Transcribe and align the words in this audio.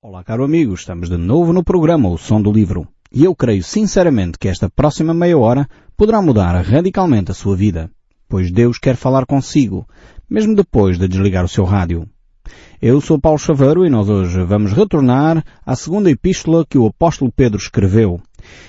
Olá, 0.00 0.22
caro 0.22 0.44
amigo, 0.44 0.74
estamos 0.74 1.10
de 1.10 1.16
novo 1.16 1.52
no 1.52 1.64
programa 1.64 2.08
O 2.08 2.16
Som 2.16 2.40
do 2.40 2.52
Livro. 2.52 2.86
E 3.12 3.24
eu 3.24 3.34
creio 3.34 3.64
sinceramente 3.64 4.38
que 4.38 4.46
esta 4.46 4.70
próxima 4.70 5.12
meia 5.12 5.36
hora 5.36 5.68
poderá 5.96 6.22
mudar 6.22 6.52
radicalmente 6.62 7.32
a 7.32 7.34
sua 7.34 7.56
vida, 7.56 7.90
pois 8.28 8.52
Deus 8.52 8.78
quer 8.78 8.94
falar 8.94 9.26
consigo, 9.26 9.88
mesmo 10.30 10.54
depois 10.54 11.00
de 11.00 11.08
desligar 11.08 11.44
o 11.44 11.48
seu 11.48 11.64
rádio. 11.64 12.08
Eu 12.80 13.00
sou 13.00 13.20
Paulo 13.20 13.40
Chaveiro 13.40 13.84
e 13.84 13.90
nós 13.90 14.08
hoje 14.08 14.40
vamos 14.44 14.72
retornar 14.72 15.44
à 15.66 15.74
segunda 15.74 16.08
epístola 16.08 16.64
que 16.64 16.78
o 16.78 16.86
apóstolo 16.86 17.32
Pedro 17.34 17.58
escreveu. 17.58 18.20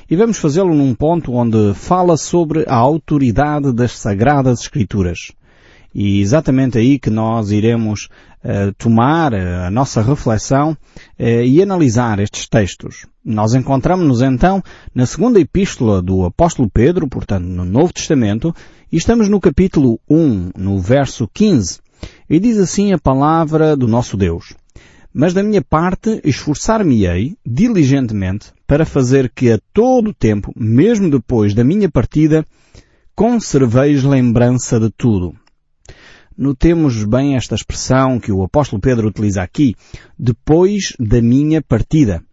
E 0.10 0.16
vamos 0.16 0.40
fazê-lo 0.40 0.74
num 0.74 0.96
ponto 0.96 1.34
onde 1.34 1.76
fala 1.76 2.18
sobre 2.18 2.66
a 2.68 2.76
autoridade 2.76 3.72
das 3.72 3.92
Sagradas 3.92 4.62
Escrituras. 4.62 5.32
E 5.94 6.22
exatamente 6.22 6.78
aí 6.78 7.00
que 7.00 7.10
nós 7.10 7.52
iremos 7.52 8.10
tomar 8.78 9.34
a 9.34 9.70
nossa 9.70 10.02
reflexão 10.02 10.72
uh, 10.72 11.24
e 11.44 11.62
analisar 11.62 12.20
estes 12.20 12.48
textos. 12.48 13.06
Nós 13.24 13.54
encontramos-nos 13.54 14.22
então 14.22 14.64
na 14.96 15.06
segunda 15.06 15.40
epístola 15.40 16.02
do 16.02 16.26
apóstolo 16.26 16.70
Pedro, 16.70 17.08
portanto 17.08 17.46
no 17.46 17.66
Novo 17.66 17.94
Testamento, 17.94 18.54
e 18.92 18.98
estamos 18.98 19.28
no 19.28 19.40
capítulo 19.40 20.00
1, 20.10 20.52
no 20.58 20.80
verso 20.80 21.28
15. 21.34 21.80
E 22.30 22.40
diz 22.40 22.58
assim 22.58 22.94
a 22.94 22.98
palavra 22.98 23.76
do 23.76 23.88
nosso 23.88 24.16
Deus. 24.16 24.56
Mas 25.14 25.34
da 25.34 25.44
minha 25.44 25.62
parte 25.62 26.22
esforçar-me-ei 26.24 27.36
diligentemente 27.46 28.54
para 28.66 28.86
fazer 28.86 29.30
que 29.34 29.52
a 29.52 29.60
todo 29.74 30.14
tempo, 30.14 30.54
mesmo 30.56 31.10
depois 31.10 31.54
da 31.54 31.64
minha 31.64 31.90
partida, 31.90 32.46
conserveis 33.16 34.04
lembrança 34.04 34.80
de 34.80 34.90
tudo 34.92 35.36
notemos 36.40 37.04
bem 37.04 37.36
esta 37.36 37.54
expressão 37.54 38.18
que 38.18 38.32
o 38.32 38.42
apóstolo 38.42 38.82
Pedro 38.82 39.10
utiliza 39.10 39.44
aqui, 39.44 39.76
depois 40.18 40.94
da 40.98 41.22
minha 41.22 41.62
partida. 41.62 42.24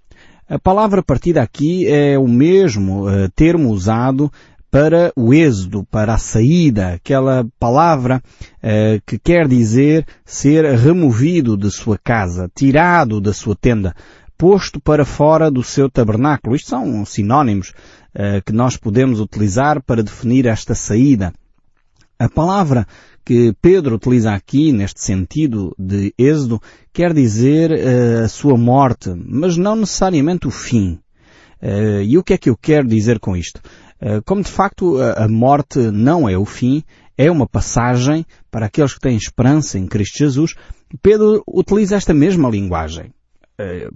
A 0.48 0.60
palavra 0.60 1.02
partida 1.02 1.42
aqui 1.42 1.88
é 1.88 2.16
o 2.16 2.28
mesmo 2.28 3.08
uh, 3.08 3.28
termo 3.34 3.68
usado 3.68 4.30
para 4.70 5.12
o 5.16 5.34
êxodo, 5.34 5.84
para 5.90 6.14
a 6.14 6.18
saída, 6.18 6.92
aquela 6.92 7.44
palavra 7.58 8.22
uh, 8.58 9.02
que 9.04 9.18
quer 9.18 9.48
dizer 9.48 10.06
ser 10.24 10.64
removido 10.76 11.56
de 11.56 11.68
sua 11.72 11.98
casa, 11.98 12.48
tirado 12.54 13.20
da 13.20 13.32
sua 13.32 13.56
tenda, 13.56 13.92
posto 14.38 14.80
para 14.80 15.04
fora 15.04 15.50
do 15.50 15.64
seu 15.64 15.90
tabernáculo. 15.90 16.54
Isto 16.54 16.68
são 16.68 17.04
sinónimos 17.04 17.70
uh, 18.14 18.40
que 18.46 18.52
nós 18.52 18.76
podemos 18.76 19.18
utilizar 19.18 19.82
para 19.82 20.00
definir 20.00 20.46
esta 20.46 20.76
saída. 20.76 21.32
A 22.18 22.28
palavra 22.28 22.86
que 23.24 23.52
Pedro 23.60 23.96
utiliza 23.96 24.32
aqui, 24.32 24.72
neste 24.72 25.00
sentido 25.00 25.74
de 25.78 26.14
êxodo, 26.16 26.62
quer 26.92 27.12
dizer 27.12 27.72
uh, 27.72 28.24
a 28.24 28.28
sua 28.28 28.56
morte, 28.56 29.10
mas 29.14 29.56
não 29.56 29.76
necessariamente 29.76 30.46
o 30.46 30.50
fim. 30.50 31.00
Uh, 31.60 32.02
e 32.02 32.16
o 32.16 32.22
que 32.22 32.34
é 32.34 32.38
que 32.38 32.48
eu 32.48 32.56
quero 32.56 32.86
dizer 32.86 33.18
com 33.18 33.36
isto? 33.36 33.60
Uh, 34.00 34.22
como 34.24 34.42
de 34.42 34.50
facto 34.50 34.98
a, 34.98 35.28
morte 35.28 35.78
não 35.90 36.28
é 36.28 36.38
o 36.38 36.44
fim, 36.44 36.84
é 37.18 37.30
uma 37.30 37.48
passagem 37.48 38.24
para 38.50 38.66
aqueles 38.66 38.94
que 38.94 39.00
têm 39.00 39.16
esperança 39.16 39.78
em 39.78 39.86
Cristo 39.86 40.18
Jesus, 40.18 40.54
Pedro 41.02 41.42
utiliza 41.46 41.96
esta 41.96 42.14
mesma 42.14 42.48
linguagem. 42.48 43.12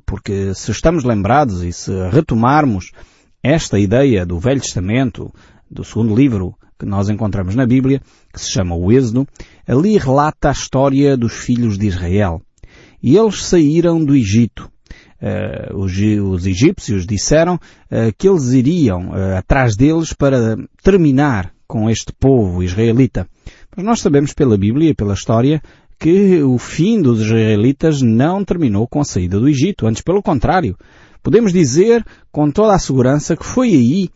Porque 0.07 0.55
se 0.55 0.71
estamos 0.71 1.05
lembrados 1.05 1.63
e 1.63 1.71
se 1.71 1.93
retomarmos 2.09 2.93
esta 3.43 3.79
ideia 3.79 4.25
do 4.25 4.39
Velho 4.39 4.63
Testamento, 4.63 5.31
do 5.71 5.85
segundo 5.85 6.17
livro 6.17 6.57
que 6.81 6.87
nós 6.87 7.11
encontramos 7.11 7.55
na 7.55 7.67
Bíblia, 7.67 8.01
que 8.33 8.41
se 8.41 8.51
chama 8.51 8.75
o 8.75 8.91
Êxodo, 8.91 9.29
ali 9.69 9.99
relata 9.99 10.49
a 10.49 10.53
história 10.53 11.15
dos 11.17 11.35
filhos 11.35 11.77
de 11.77 11.87
Israel. 11.87 12.41
E 13.03 13.17
eles 13.17 13.45
saíram 13.45 14.03
do 14.03 14.17
Egito. 14.17 14.71
Uh, 15.23 15.77
os, 15.77 15.93
os, 15.93 16.47
egípcios 16.47 17.07
disseram 17.07 17.57
uh, 17.57 18.13
que 18.17 18.27
eles 18.27 18.53
iriam 18.53 19.11
uh, 19.11 19.37
atrás 19.37 19.77
deles 19.77 20.15
para 20.15 20.57
terminar 20.83 21.53
com 21.69 21.91
este 21.91 22.11
povo 22.19 22.63
israelita. 22.63 23.29
Mas 23.77 23.85
nós 23.85 24.01
sabemos 24.01 24.33
pela 24.33 24.57
Bíblia 24.57 24.91
e 24.91 24.95
pela 24.95 25.13
história 25.13 25.61
que 25.99 26.43
o 26.43 26.57
fim 26.57 27.03
dos 27.03 27.21
israelitas 27.21 28.01
não 28.01 28.43
terminou 28.43 28.89
com 28.89 29.01
a 29.01 29.05
saída 29.05 29.39
do 29.39 29.47
Egito, 29.47 29.87
antes 29.87 30.01
pelo 30.01 30.23
contrário. 30.23 30.75
Podemos 31.23 31.53
dizer 31.53 32.03
com 32.33 32.51
toda 32.51 32.75
a 32.75 32.79
segurança 32.79 33.37
que 33.37 33.45
foi 33.45 33.69
aí 33.69 34.09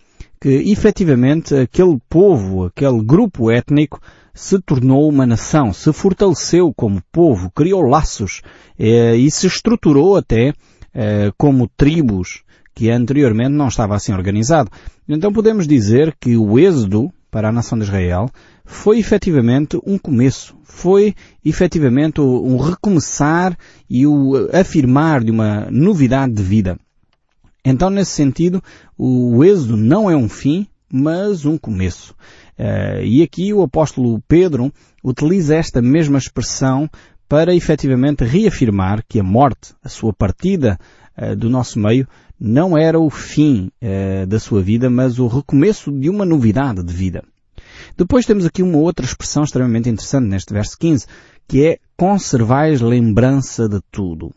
que 0.45 0.71
efetivamente 0.71 1.55
aquele 1.55 1.97
povo, 2.07 2.67
aquele 2.67 3.03
grupo 3.03 3.51
étnico 3.51 3.99
se 4.35 4.61
tornou 4.61 5.09
uma 5.09 5.25
nação, 5.25 5.73
se 5.73 5.91
fortaleceu 5.91 6.71
como 6.77 7.01
povo, 7.11 7.51
criou 7.51 7.81
laços 7.81 8.43
eh, 8.79 9.17
e 9.17 9.31
se 9.31 9.47
estruturou 9.47 10.19
até 10.19 10.53
eh, 10.93 11.33
como 11.39 11.67
tribos 11.67 12.43
que 12.75 12.91
anteriormente 12.91 13.53
não 13.53 13.69
estava 13.69 13.97
assim 13.97 14.13
organizado. 14.13 14.71
Então 15.09 15.33
podemos 15.33 15.67
dizer 15.67 16.15
que 16.21 16.37
o 16.37 16.59
êxodo 16.59 17.11
para 17.31 17.49
a 17.49 17.53
nação 17.53 17.79
de 17.79 17.85
Israel 17.85 18.29
foi 18.67 18.99
efetivamente 18.99 19.81
um 19.87 19.97
começo, 19.97 20.55
foi 20.63 21.15
efetivamente 21.43 22.21
um 22.21 22.59
recomeçar 22.59 23.57
e 23.89 24.07
o 24.07 24.51
afirmar 24.53 25.25
de 25.25 25.31
uma 25.31 25.71
novidade 25.71 26.35
de 26.35 26.43
vida. 26.43 26.79
Então, 27.65 27.89
nesse 27.89 28.11
sentido, 28.11 28.63
o 28.97 29.43
êxodo 29.43 29.77
não 29.77 30.11
é 30.11 30.17
um 30.17 30.29
fim, 30.29 30.67
mas 30.93 31.47
um 31.47 31.57
começo. 31.57 32.15
Uh, 32.59 33.03
e 33.03 33.23
aqui 33.23 33.53
o 33.53 33.63
apóstolo 33.63 34.23
Pedro 34.29 34.73
utiliza 35.03 35.57
esta 35.57 35.81
mesma 35.81 36.19
expressão 36.19 36.89
para 37.29 37.55
efetivamente 37.55 38.23
reafirmar 38.23 39.03
que 39.09 39.19
a 39.19 39.25
morte, 39.25 39.75
a 39.83 39.89
sua 39.89 40.13
partida 40.13 40.79
uh, 41.19 41.35
do 41.35 41.49
nosso 41.49 41.79
meio, 41.79 42.07
não 42.39 42.77
era 42.77 43.01
o 43.01 43.09
fim 43.09 43.71
uh, 43.83 44.27
da 44.27 44.39
sua 44.39 44.61
vida, 44.61 44.91
mas 44.91 45.19
o 45.19 45.27
recomeço 45.27 45.91
de 45.91 46.11
uma 46.11 46.25
novidade 46.25 46.83
de 46.83 46.93
vida. 46.93 47.25
Depois 47.97 48.27
temos 48.27 48.45
aqui 48.45 48.63
uma 48.63 48.79
outra 48.79 49.07
expressão 49.07 49.43
extremamente 49.43 49.89
interessante 49.89 50.27
neste 50.29 50.53
verso 50.53 50.77
15, 50.79 51.07
que 51.49 51.65
é 51.65 51.79
conservais 51.97 52.81
lembrança 52.81 53.69
de 53.69 53.81
tudo. 53.91 54.33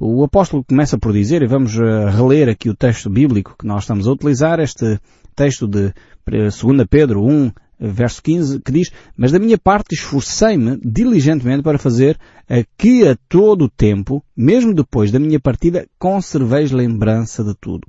O 0.00 0.22
apóstolo 0.22 0.62
começa 0.62 0.96
por 0.96 1.12
dizer, 1.12 1.42
e 1.42 1.48
vamos 1.48 1.76
eh, 1.76 2.10
reler 2.10 2.48
aqui 2.48 2.70
o 2.70 2.74
texto 2.74 3.10
bíblico 3.10 3.56
que 3.58 3.66
nós 3.66 3.82
estamos 3.82 4.06
a 4.06 4.12
utilizar, 4.12 4.60
este 4.60 5.00
texto 5.34 5.66
de 5.66 5.92
2 6.24 6.86
Pedro 6.88 7.24
1, 7.24 7.50
verso 7.80 8.22
15, 8.22 8.60
que 8.60 8.70
diz, 8.70 8.92
Mas 9.16 9.32
da 9.32 9.40
minha 9.40 9.58
parte 9.58 9.96
esforcei-me 9.96 10.78
diligentemente 10.84 11.64
para 11.64 11.78
fazer 11.78 12.16
a 12.48 12.62
que 12.76 13.08
a 13.08 13.16
todo 13.28 13.64
o 13.64 13.68
tempo, 13.68 14.22
mesmo 14.36 14.72
depois 14.72 15.10
da 15.10 15.18
minha 15.18 15.40
partida, 15.40 15.88
conserveis 15.98 16.70
lembrança 16.70 17.42
de 17.42 17.56
tudo. 17.60 17.88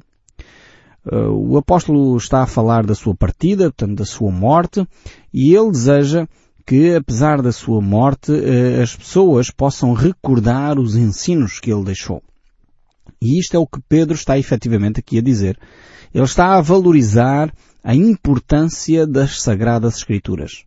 Eh, 1.12 1.16
o 1.16 1.58
apóstolo 1.58 2.18
está 2.18 2.42
a 2.42 2.48
falar 2.48 2.88
da 2.88 2.96
sua 2.96 3.14
partida, 3.14 3.66
portanto 3.66 4.00
da 4.00 4.06
sua 4.06 4.32
morte, 4.32 4.84
e 5.32 5.54
ele 5.54 5.70
deseja 5.70 6.28
que, 6.70 6.94
apesar 6.94 7.42
da 7.42 7.52
sua 7.52 7.82
morte, 7.82 8.32
eh, 8.32 8.80
as 8.80 8.96
pessoas 8.96 9.50
possam 9.50 9.92
recordar 9.92 10.78
os 10.78 10.96
ensinos 10.96 11.60
que 11.60 11.74
ele 11.74 11.84
deixou. 11.84 12.22
E 13.20 13.40
isto 13.40 13.56
é 13.56 13.60
o 13.60 13.66
que 13.66 13.82
Pedro 13.90 14.14
está 14.14 14.38
efetivamente 14.38 15.00
aqui 15.00 15.18
a 15.18 15.22
dizer. 15.22 15.58
Ele 16.14 16.24
está 16.24 16.56
a 16.56 16.62
valorizar 16.62 17.52
a 17.84 17.96
importância 17.96 19.08
das 19.08 19.42
Sagradas 19.42 19.98
Escrituras. 19.98 20.64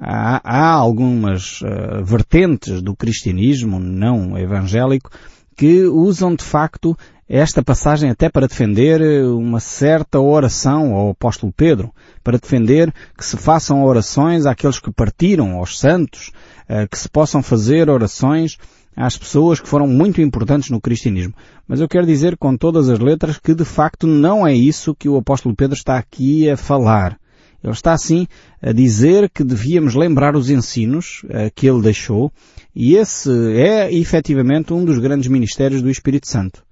Há, 0.00 0.40
há 0.42 0.72
algumas 0.72 1.60
uh, 1.60 2.02
vertentes 2.02 2.80
do 2.80 2.96
cristianismo 2.96 3.78
não 3.78 4.38
evangélico 4.38 5.10
que 5.56 5.84
usam 5.84 6.34
de 6.34 6.44
facto 6.44 6.96
esta 7.28 7.62
passagem 7.62 8.08
até 8.10 8.28
para 8.28 8.46
defender 8.46 9.00
eh, 9.00 9.26
uma 9.26 9.58
certa 9.58 10.20
oração 10.20 10.94
ao 10.94 11.10
apóstolo 11.10 11.52
Pedro, 11.56 11.92
para 12.22 12.38
defender 12.38 12.92
que 13.16 13.24
se 13.24 13.36
façam 13.36 13.84
orações 13.84 14.46
àqueles 14.46 14.78
que 14.78 14.92
partiram, 14.92 15.56
aos 15.56 15.78
santos, 15.78 16.30
eh, 16.68 16.86
que 16.86 16.96
se 16.96 17.08
possam 17.08 17.42
fazer 17.42 17.90
orações 17.90 18.56
às 18.96 19.16
pessoas 19.16 19.60
que 19.60 19.68
foram 19.68 19.88
muito 19.88 20.22
importantes 20.22 20.70
no 20.70 20.80
cristianismo. 20.80 21.34
Mas 21.66 21.80
eu 21.80 21.88
quero 21.88 22.06
dizer 22.06 22.36
com 22.36 22.56
todas 22.56 22.88
as 22.88 22.98
letras 23.00 23.38
que 23.38 23.54
de 23.54 23.64
facto 23.64 24.06
não 24.06 24.46
é 24.46 24.54
isso 24.54 24.94
que 24.94 25.08
o 25.08 25.16
apóstolo 25.16 25.54
Pedro 25.54 25.76
está 25.76 25.98
aqui 25.98 26.48
a 26.48 26.56
falar. 26.56 27.18
Ele 27.62 27.72
está 27.72 27.92
assim 27.92 28.26
a 28.62 28.72
dizer 28.72 29.30
que 29.30 29.42
devíamos 29.42 29.94
lembrar 29.94 30.36
os 30.36 30.50
ensinos 30.50 31.22
uh, 31.24 31.50
que 31.54 31.66
ele 31.66 31.82
deixou 31.82 32.32
e 32.74 32.94
esse 32.94 33.30
é 33.54 33.92
efetivamente 33.92 34.72
um 34.74 34.84
dos 34.84 34.98
grandes 34.98 35.28
ministérios 35.28 35.80
do 35.80 35.90
Espírito 35.90 36.28
Santo. 36.28 36.62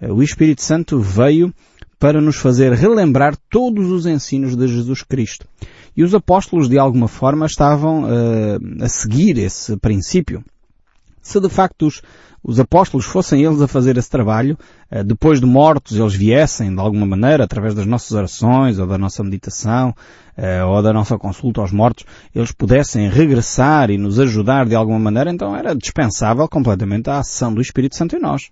O 0.00 0.22
Espírito 0.22 0.62
Santo 0.62 0.98
veio 0.98 1.52
para 1.98 2.18
nos 2.18 2.36
fazer 2.36 2.72
relembrar 2.72 3.36
todos 3.50 3.90
os 3.90 4.06
ensinos 4.06 4.56
de 4.56 4.66
Jesus 4.66 5.02
Cristo. 5.02 5.46
E 5.94 6.02
os 6.02 6.14
apóstolos, 6.14 6.66
de 6.66 6.78
alguma 6.78 7.08
forma, 7.08 7.44
estavam 7.44 8.04
uh, 8.04 8.82
a 8.82 8.88
seguir 8.88 9.36
esse 9.36 9.76
princípio. 9.76 10.42
Se 11.30 11.38
de 11.38 11.48
facto 11.48 11.86
os, 11.86 12.02
os 12.42 12.58
apóstolos 12.58 13.06
fossem 13.06 13.44
eles 13.44 13.62
a 13.62 13.68
fazer 13.68 13.96
esse 13.96 14.10
trabalho, 14.10 14.58
uh, 14.90 15.04
depois 15.04 15.38
de 15.38 15.46
mortos 15.46 15.96
eles 15.96 16.12
viessem 16.12 16.74
de 16.74 16.80
alguma 16.80 17.06
maneira, 17.06 17.44
através 17.44 17.72
das 17.72 17.86
nossas 17.86 18.10
orações, 18.10 18.80
ou 18.80 18.86
da 18.88 18.98
nossa 18.98 19.22
meditação, 19.22 19.94
uh, 20.36 20.66
ou 20.66 20.82
da 20.82 20.92
nossa 20.92 21.16
consulta 21.16 21.60
aos 21.60 21.70
mortos, 21.70 22.04
eles 22.34 22.50
pudessem 22.50 23.08
regressar 23.08 23.92
e 23.92 23.96
nos 23.96 24.18
ajudar 24.18 24.66
de 24.66 24.74
alguma 24.74 24.98
maneira, 24.98 25.30
então 25.30 25.54
era 25.54 25.72
dispensável 25.72 26.48
completamente 26.48 27.08
a 27.08 27.20
ação 27.20 27.54
do 27.54 27.60
Espírito 27.60 27.94
Santo 27.94 28.16
em 28.16 28.20
nós. 28.20 28.50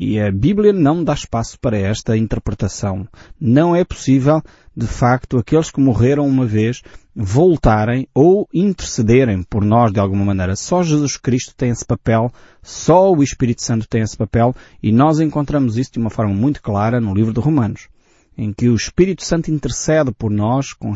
E 0.00 0.20
a 0.20 0.30
Bíblia 0.30 0.72
não 0.72 1.02
dá 1.02 1.12
espaço 1.12 1.58
para 1.58 1.76
esta 1.76 2.16
interpretação. 2.16 3.08
Não 3.40 3.74
é 3.74 3.82
possível, 3.84 4.40
de 4.76 4.86
facto, 4.86 5.38
aqueles 5.38 5.72
que 5.72 5.80
morreram 5.80 6.24
uma 6.24 6.46
vez 6.46 6.82
voltarem 7.16 8.06
ou 8.14 8.48
intercederem 8.54 9.42
por 9.42 9.64
nós 9.64 9.92
de 9.92 9.98
alguma 9.98 10.24
maneira. 10.24 10.54
Só 10.54 10.84
Jesus 10.84 11.16
Cristo 11.16 11.52
tem 11.56 11.70
esse 11.70 11.84
papel, 11.84 12.30
só 12.62 13.12
o 13.12 13.24
Espírito 13.24 13.60
Santo 13.60 13.88
tem 13.88 14.02
esse 14.02 14.16
papel 14.16 14.54
e 14.80 14.92
nós 14.92 15.18
encontramos 15.18 15.76
isso 15.76 15.94
de 15.94 15.98
uma 15.98 16.10
forma 16.10 16.32
muito 16.32 16.62
clara 16.62 17.00
no 17.00 17.12
livro 17.12 17.32
de 17.32 17.40
Romanos 17.40 17.88
em 18.38 18.52
que 18.52 18.68
o 18.68 18.76
Espírito 18.76 19.24
Santo 19.24 19.50
intercede 19.50 20.12
por 20.16 20.30
nós 20.30 20.72
com 20.72 20.94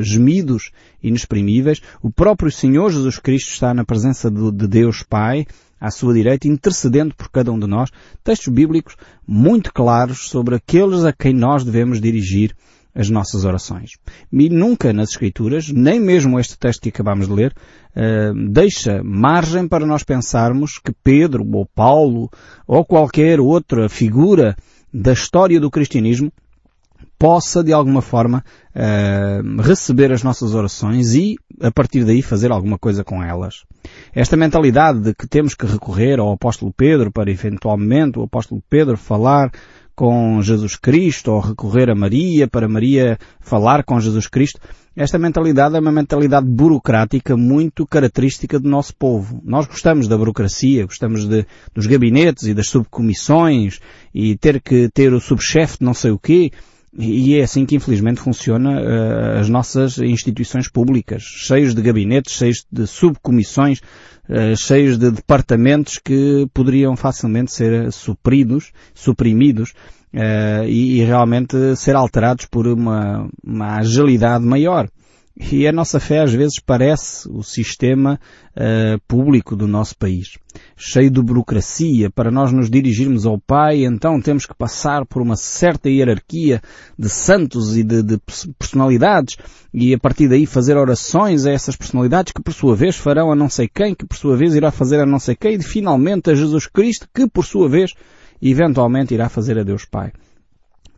gemidos 0.00 0.72
inexprimíveis. 1.00 1.80
O 2.02 2.10
próprio 2.10 2.50
Senhor 2.50 2.90
Jesus 2.90 3.16
Cristo 3.16 3.52
está 3.52 3.72
na 3.72 3.84
presença 3.84 4.28
de 4.28 4.66
Deus 4.66 5.04
Pai, 5.04 5.46
à 5.80 5.90
sua 5.90 6.14
direita, 6.14 6.46
intercedendo 6.46 7.14
por 7.14 7.30
cada 7.30 7.50
um 7.50 7.58
de 7.58 7.66
nós. 7.66 7.90
Textos 8.22 8.52
bíblicos 8.52 8.96
muito 9.26 9.72
claros 9.72 10.28
sobre 10.28 10.56
aqueles 10.56 11.04
a 11.04 11.12
quem 11.12 11.32
nós 11.32 11.64
devemos 11.64 12.00
dirigir 12.00 12.54
as 12.94 13.08
nossas 13.08 13.44
orações. 13.44 13.92
E 14.32 14.48
nunca 14.48 14.92
nas 14.92 15.10
Escrituras, 15.10 15.68
nem 15.70 16.00
mesmo 16.00 16.38
este 16.38 16.58
texto 16.58 16.82
que 16.82 16.88
acabamos 16.88 17.28
de 17.28 17.32
ler, 17.32 17.54
uh, 17.96 18.50
deixa 18.50 19.02
margem 19.02 19.68
para 19.68 19.86
nós 19.86 20.02
pensarmos 20.02 20.78
que 20.78 20.92
Pedro 21.02 21.46
ou 21.52 21.66
Paulo 21.66 22.28
ou 22.66 22.84
qualquer 22.84 23.40
outra 23.40 23.88
figura 23.88 24.56
da 24.92 25.12
história 25.12 25.60
do 25.60 25.70
cristianismo 25.70 26.32
possa 27.18 27.62
de 27.62 27.72
alguma 27.72 28.02
forma 28.02 28.42
uh, 28.74 29.62
receber 29.62 30.10
as 30.10 30.22
nossas 30.22 30.54
orações 30.54 31.14
e 31.14 31.36
a 31.60 31.70
partir 31.70 32.04
daí 32.04 32.22
fazer 32.22 32.50
alguma 32.50 32.78
coisa 32.78 33.04
com 33.04 33.22
elas. 33.22 33.64
Esta 34.14 34.36
mentalidade 34.36 35.00
de 35.00 35.14
que 35.14 35.28
temos 35.28 35.54
que 35.54 35.66
recorrer 35.66 36.18
ao 36.18 36.32
apóstolo 36.32 36.72
Pedro 36.74 37.12
para 37.12 37.30
eventualmente 37.30 38.18
o 38.18 38.22
apóstolo 38.22 38.62
Pedro 38.68 38.96
falar 38.96 39.50
com 39.94 40.40
Jesus 40.40 40.76
Cristo 40.76 41.30
ou 41.30 41.40
recorrer 41.40 41.90
a 41.90 41.94
Maria 41.94 42.48
para 42.48 42.66
Maria 42.66 43.18
falar 43.38 43.84
com 43.84 44.00
Jesus 44.00 44.26
Cristo, 44.26 44.58
esta 44.96 45.18
mentalidade 45.18 45.76
é 45.76 45.78
uma 45.78 45.92
mentalidade 45.92 46.46
burocrática 46.46 47.36
muito 47.36 47.86
característica 47.86 48.58
do 48.58 48.68
nosso 48.68 48.94
povo. 48.96 49.40
Nós 49.44 49.66
gostamos 49.66 50.08
da 50.08 50.16
burocracia, 50.16 50.86
gostamos 50.86 51.26
de, 51.28 51.46
dos 51.74 51.86
gabinetes 51.86 52.44
e 52.44 52.54
das 52.54 52.68
subcomissões 52.68 53.78
e 54.14 54.36
ter 54.36 54.60
que 54.60 54.88
ter 54.88 55.12
o 55.12 55.20
subchefe 55.20 55.78
de 55.78 55.84
não 55.84 55.94
sei 55.94 56.10
o 56.10 56.18
quê. 56.18 56.50
E 56.92 57.38
é 57.38 57.44
assim 57.44 57.64
que 57.64 57.76
infelizmente 57.76 58.20
funciona 58.20 58.80
uh, 58.80 59.38
as 59.38 59.48
nossas 59.48 59.98
instituições 59.98 60.68
públicas, 60.68 61.22
cheios 61.22 61.72
de 61.72 61.80
gabinetes, 61.80 62.34
cheios 62.34 62.66
de 62.70 62.84
subcomissões, 62.84 63.78
uh, 64.28 64.56
cheios 64.56 64.98
de 64.98 65.10
departamentos 65.12 65.98
que 65.98 66.48
poderiam 66.52 66.96
facilmente 66.96 67.52
ser 67.52 67.92
supridos, 67.92 68.72
suprimidos 68.92 69.70
uh, 70.12 70.64
e, 70.66 71.00
e, 71.00 71.04
realmente 71.04 71.76
ser 71.76 71.94
alterados 71.94 72.46
por 72.46 72.66
uma, 72.66 73.28
uma 73.44 73.76
agilidade 73.78 74.44
maior. 74.44 74.88
E 75.52 75.66
a 75.66 75.72
nossa 75.72 75.98
fé 75.98 76.20
às 76.20 76.32
vezes 76.32 76.60
parece 76.64 77.26
o 77.28 77.42
sistema 77.42 78.20
uh, 78.54 79.00
público 79.08 79.56
do 79.56 79.66
nosso 79.66 79.96
país, 79.96 80.38
cheio 80.76 81.10
de 81.10 81.20
burocracia. 81.20 82.10
Para 82.10 82.30
nós 82.30 82.52
nos 82.52 82.68
dirigirmos 82.68 83.24
ao 83.24 83.40
Pai, 83.40 83.84
então 83.84 84.20
temos 84.20 84.44
que 84.44 84.54
passar 84.54 85.06
por 85.06 85.22
uma 85.22 85.36
certa 85.36 85.88
hierarquia 85.88 86.60
de 86.96 87.08
santos 87.08 87.76
e 87.76 87.82
de, 87.82 88.02
de 88.02 88.18
personalidades 88.58 89.38
e 89.72 89.94
a 89.94 89.98
partir 89.98 90.28
daí 90.28 90.44
fazer 90.44 90.76
orações 90.76 91.46
a 91.46 91.50
essas 91.50 91.74
personalidades 91.74 92.32
que 92.32 92.42
por 92.42 92.52
sua 92.52 92.76
vez 92.76 92.96
farão 92.96 93.32
a 93.32 93.34
não 93.34 93.48
sei 93.48 93.66
quem, 93.66 93.94
que 93.94 94.06
por 94.06 94.16
sua 94.16 94.36
vez 94.36 94.54
irá 94.54 94.70
fazer 94.70 95.00
a 95.00 95.06
não 95.06 95.18
sei 95.18 95.34
quem 95.34 95.54
e 95.54 95.62
finalmente 95.62 96.30
a 96.30 96.34
Jesus 96.34 96.66
Cristo 96.66 97.08
que 97.12 97.26
por 97.26 97.44
sua 97.44 97.68
vez 97.68 97.94
eventualmente 98.42 99.14
irá 99.14 99.28
fazer 99.28 99.58
a 99.58 99.62
Deus 99.64 99.84
Pai. 99.84 100.12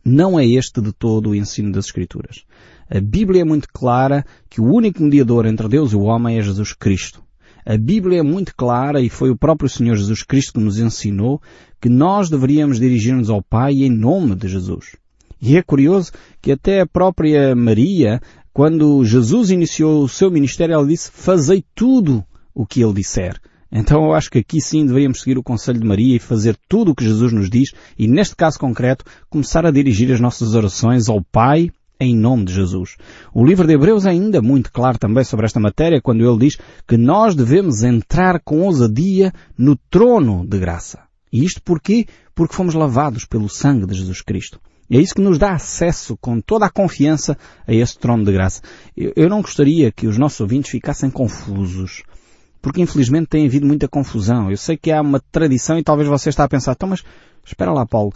Não 0.05 0.37
é 0.37 0.45
este 0.45 0.81
de 0.81 0.91
todo 0.91 1.29
o 1.29 1.35
ensino 1.35 1.71
das 1.71 1.85
Escrituras. 1.85 2.43
A 2.89 2.99
Bíblia 2.99 3.41
é 3.41 3.45
muito 3.45 3.67
clara 3.71 4.25
que 4.49 4.59
o 4.59 4.65
único 4.65 5.01
mediador 5.01 5.45
entre 5.45 5.67
Deus 5.69 5.93
e 5.93 5.95
o 5.95 6.01
homem 6.01 6.37
é 6.37 6.41
Jesus 6.41 6.73
Cristo. 6.73 7.23
A 7.65 7.77
Bíblia 7.77 8.19
é 8.19 8.23
muito 8.23 8.53
clara 8.53 8.99
e 8.99 9.09
foi 9.09 9.29
o 9.29 9.37
próprio 9.37 9.69
Senhor 9.69 9.95
Jesus 9.95 10.21
Cristo 10.21 10.53
que 10.53 10.59
nos 10.59 10.77
ensinou 10.77 11.41
que 11.79 11.87
nós 11.87 12.29
deveríamos 12.29 12.79
dirigir-nos 12.79 13.29
ao 13.29 13.41
Pai 13.41 13.83
em 13.83 13.89
nome 13.89 14.35
de 14.35 14.49
Jesus. 14.49 14.97
E 15.41 15.55
é 15.55 15.61
curioso 15.61 16.11
que 16.41 16.51
até 16.51 16.81
a 16.81 16.85
própria 16.85 17.55
Maria, 17.55 18.21
quando 18.51 19.03
Jesus 19.05 19.49
iniciou 19.49 20.03
o 20.03 20.09
seu 20.09 20.29
ministério, 20.29 20.73
ela 20.73 20.85
disse, 20.85 21.09
fazei 21.11 21.63
tudo 21.73 22.23
o 22.53 22.65
que 22.65 22.81
ele 22.81 22.93
disser. 22.93 23.39
Então 23.75 24.05
eu 24.05 24.13
acho 24.13 24.29
que 24.29 24.37
aqui 24.37 24.61
sim 24.61 24.85
deveríamos 24.85 25.21
seguir 25.21 25.35
o 25.35 25.43
conselho 25.43 25.79
de 25.79 25.87
Maria 25.87 26.15
e 26.15 26.19
fazer 26.19 26.55
tudo 26.69 26.91
o 26.91 26.95
que 26.95 27.03
Jesus 27.03 27.33
nos 27.33 27.49
diz 27.49 27.71
e 27.97 28.07
neste 28.07 28.35
caso 28.35 28.59
concreto 28.59 29.03
começar 29.31 29.65
a 29.65 29.71
dirigir 29.71 30.11
as 30.13 30.19
nossas 30.19 30.53
orações 30.53 31.09
ao 31.09 31.23
Pai 31.23 31.71
em 31.99 32.15
nome 32.15 32.45
de 32.45 32.53
Jesus. 32.53 32.97
O 33.33 33.43
livro 33.43 33.65
de 33.65 33.73
Hebreus 33.73 34.05
é 34.05 34.11
ainda 34.11 34.43
muito 34.43 34.71
claro 34.71 34.99
também 34.99 35.23
sobre 35.23 35.47
esta 35.47 35.59
matéria 35.59 35.99
quando 35.99 36.23
ele 36.23 36.37
diz 36.37 36.57
que 36.87 36.97
nós 36.97 37.33
devemos 37.33 37.81
entrar 37.81 38.39
com 38.41 38.61
ousadia 38.61 39.33
no 39.57 39.75
trono 39.89 40.45
de 40.45 40.59
graça. 40.59 40.99
E 41.31 41.43
isto 41.43 41.59
porquê? 41.63 42.05
Porque 42.35 42.53
fomos 42.53 42.75
lavados 42.75 43.25
pelo 43.25 43.49
sangue 43.49 43.87
de 43.87 43.95
Jesus 43.95 44.21
Cristo. 44.21 44.59
É 44.91 44.97
isso 44.97 45.15
que 45.15 45.21
nos 45.21 45.39
dá 45.39 45.53
acesso 45.53 46.15
com 46.17 46.39
toda 46.39 46.67
a 46.67 46.69
confiança 46.69 47.35
a 47.65 47.73
esse 47.73 47.97
trono 47.97 48.23
de 48.23 48.31
graça. 48.31 48.61
Eu 48.95 49.29
não 49.29 49.41
gostaria 49.41 49.91
que 49.91 50.05
os 50.05 50.19
nossos 50.19 50.41
ouvintes 50.41 50.69
ficassem 50.69 51.09
confusos. 51.09 52.03
Porque 52.63 52.81
infelizmente 52.81 53.27
tem 53.27 53.45
havido 53.45 53.67
muita 53.67 53.89
confusão. 53.89 54.49
Eu 54.49 54.55
sei 54.55 54.77
que 54.77 54.89
há 54.89 55.01
uma 55.01 55.19
tradição 55.19 55.77
e 55.77 55.83
talvez 55.83 56.07
você 56.07 56.29
está 56.29 56.45
a 56.45 56.47
pensar, 56.47 56.71
então 56.71 56.87
mas 56.87 57.03
espera 57.45 57.73
lá 57.73 57.85
Paulo, 57.85 58.13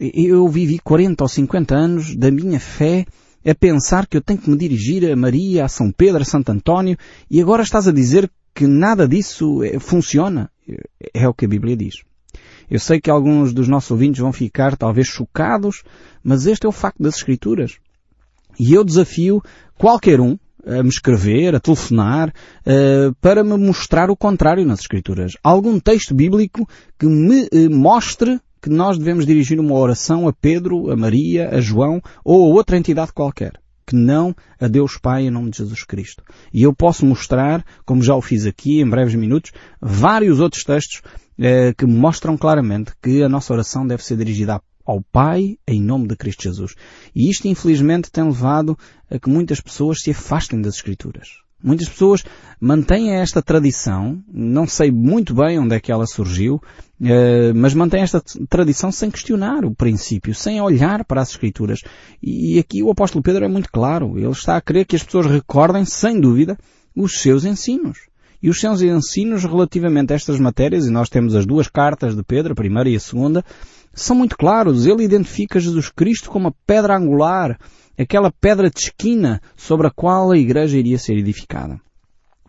eu 0.00 0.48
vivi 0.48 0.80
40 0.80 1.22
ou 1.22 1.28
50 1.28 1.74
anos 1.74 2.16
da 2.16 2.28
minha 2.28 2.58
fé 2.58 3.06
a 3.48 3.54
pensar 3.54 4.08
que 4.08 4.16
eu 4.16 4.20
tenho 4.20 4.40
que 4.40 4.50
me 4.50 4.58
dirigir 4.58 5.08
a 5.08 5.14
Maria, 5.14 5.64
a 5.64 5.68
São 5.68 5.92
Pedro, 5.92 6.20
a 6.20 6.24
Santo 6.24 6.50
António, 6.50 6.98
e 7.30 7.40
agora 7.40 7.62
estás 7.62 7.86
a 7.86 7.92
dizer 7.92 8.28
que 8.52 8.66
nada 8.66 9.06
disso 9.06 9.62
eh, 9.62 9.78
funciona. 9.78 10.50
É 11.14 11.28
o 11.28 11.32
que 11.32 11.44
a 11.44 11.48
Bíblia 11.48 11.76
diz. 11.76 12.02
Eu 12.68 12.80
sei 12.80 13.00
que 13.00 13.08
alguns 13.08 13.52
dos 13.52 13.68
nossos 13.68 13.92
ouvintes 13.92 14.20
vão 14.20 14.32
ficar 14.32 14.76
talvez 14.76 15.06
chocados, 15.06 15.84
mas 16.24 16.44
este 16.46 16.66
é 16.66 16.68
o 16.68 16.72
facto 16.72 17.00
das 17.00 17.14
Escrituras. 17.18 17.78
E 18.58 18.74
eu 18.74 18.82
desafio 18.82 19.40
qualquer 19.78 20.20
um 20.20 20.36
a 20.66 20.82
me 20.82 20.88
escrever, 20.88 21.54
a 21.54 21.60
telefonar, 21.60 22.28
uh, 22.28 23.14
para 23.20 23.44
me 23.44 23.56
mostrar 23.56 24.10
o 24.10 24.16
contrário 24.16 24.66
nas 24.66 24.80
Escrituras. 24.80 25.32
Algum 25.42 25.78
texto 25.78 26.14
bíblico 26.14 26.68
que 26.98 27.06
me 27.06 27.44
uh, 27.44 27.70
mostre 27.70 28.40
que 28.60 28.68
nós 28.68 28.98
devemos 28.98 29.24
dirigir 29.24 29.60
uma 29.60 29.74
oração 29.74 30.26
a 30.26 30.32
Pedro, 30.32 30.90
a 30.90 30.96
Maria, 30.96 31.50
a 31.50 31.60
João 31.60 32.02
ou 32.24 32.44
a 32.44 32.54
outra 32.54 32.76
entidade 32.76 33.12
qualquer. 33.12 33.52
Que 33.86 33.94
não 33.94 34.34
a 34.60 34.66
Deus 34.66 34.98
Pai 35.00 35.22
em 35.22 35.30
nome 35.30 35.50
de 35.50 35.58
Jesus 35.58 35.84
Cristo. 35.84 36.24
E 36.52 36.64
eu 36.64 36.74
posso 36.74 37.06
mostrar, 37.06 37.64
como 37.84 38.02
já 38.02 38.16
o 38.16 38.20
fiz 38.20 38.44
aqui 38.44 38.80
em 38.80 38.90
breves 38.90 39.14
minutos, 39.14 39.52
vários 39.80 40.40
outros 40.40 40.64
textos 40.64 41.02
eh, 41.38 41.72
que 41.78 41.86
mostram 41.86 42.36
claramente 42.36 42.90
que 43.00 43.22
a 43.22 43.28
nossa 43.28 43.52
oração 43.52 43.86
deve 43.86 44.02
ser 44.02 44.16
dirigida 44.16 44.60
ao 44.86 45.02
Pai 45.02 45.58
em 45.66 45.82
nome 45.82 46.06
de 46.06 46.16
Cristo 46.16 46.44
Jesus. 46.44 46.74
E 47.14 47.28
isto 47.28 47.48
infelizmente 47.48 48.10
tem 48.10 48.24
levado 48.24 48.78
a 49.10 49.18
que 49.18 49.28
muitas 49.28 49.60
pessoas 49.60 50.00
se 50.00 50.10
afastem 50.10 50.60
das 50.60 50.76
Escrituras. 50.76 51.28
Muitas 51.62 51.88
pessoas 51.88 52.22
mantêm 52.60 53.14
esta 53.14 53.40
tradição, 53.40 54.22
não 54.32 54.66
sei 54.66 54.90
muito 54.90 55.34
bem 55.34 55.58
onde 55.58 55.74
é 55.74 55.80
que 55.80 55.90
ela 55.90 56.06
surgiu, 56.06 56.60
eh, 57.02 57.52
mas 57.54 57.72
mantêm 57.72 58.02
esta 58.02 58.22
tradição 58.48 58.92
sem 58.92 59.10
questionar 59.10 59.64
o 59.64 59.74
princípio, 59.74 60.34
sem 60.34 60.60
olhar 60.60 61.04
para 61.04 61.22
as 61.22 61.30
Escrituras. 61.30 61.80
E 62.22 62.58
aqui 62.58 62.82
o 62.82 62.90
apóstolo 62.90 63.22
Pedro 63.22 63.44
é 63.44 63.48
muito 63.48 63.70
claro. 63.72 64.18
Ele 64.18 64.28
está 64.28 64.56
a 64.56 64.60
querer 64.60 64.84
que 64.84 64.96
as 64.96 65.02
pessoas 65.02 65.26
recordem, 65.26 65.84
sem 65.84 66.20
dúvida, 66.20 66.58
os 66.94 67.20
seus 67.20 67.44
ensinos. 67.44 67.98
E 68.42 68.50
os 68.50 68.60
seus 68.60 68.82
ensinos 68.82 69.44
relativamente 69.44 70.12
a 70.12 70.16
estas 70.16 70.38
matérias, 70.38 70.86
e 70.86 70.90
nós 70.90 71.08
temos 71.08 71.34
as 71.34 71.46
duas 71.46 71.68
cartas 71.68 72.14
de 72.14 72.22
Pedro, 72.22 72.52
a 72.52 72.56
primeira 72.56 72.88
e 72.88 72.96
a 72.96 73.00
segunda, 73.00 73.42
são 73.96 74.14
muito 74.14 74.36
claros. 74.36 74.86
Ele 74.86 75.02
identifica 75.02 75.58
Jesus 75.58 75.88
Cristo 75.88 76.30
como 76.30 76.48
a 76.48 76.54
pedra 76.66 76.96
angular, 76.96 77.58
aquela 77.98 78.30
pedra 78.30 78.70
de 78.70 78.78
esquina 78.78 79.40
sobre 79.56 79.86
a 79.86 79.90
qual 79.90 80.30
a 80.30 80.38
igreja 80.38 80.78
iria 80.78 80.98
ser 80.98 81.16
edificada. 81.16 81.80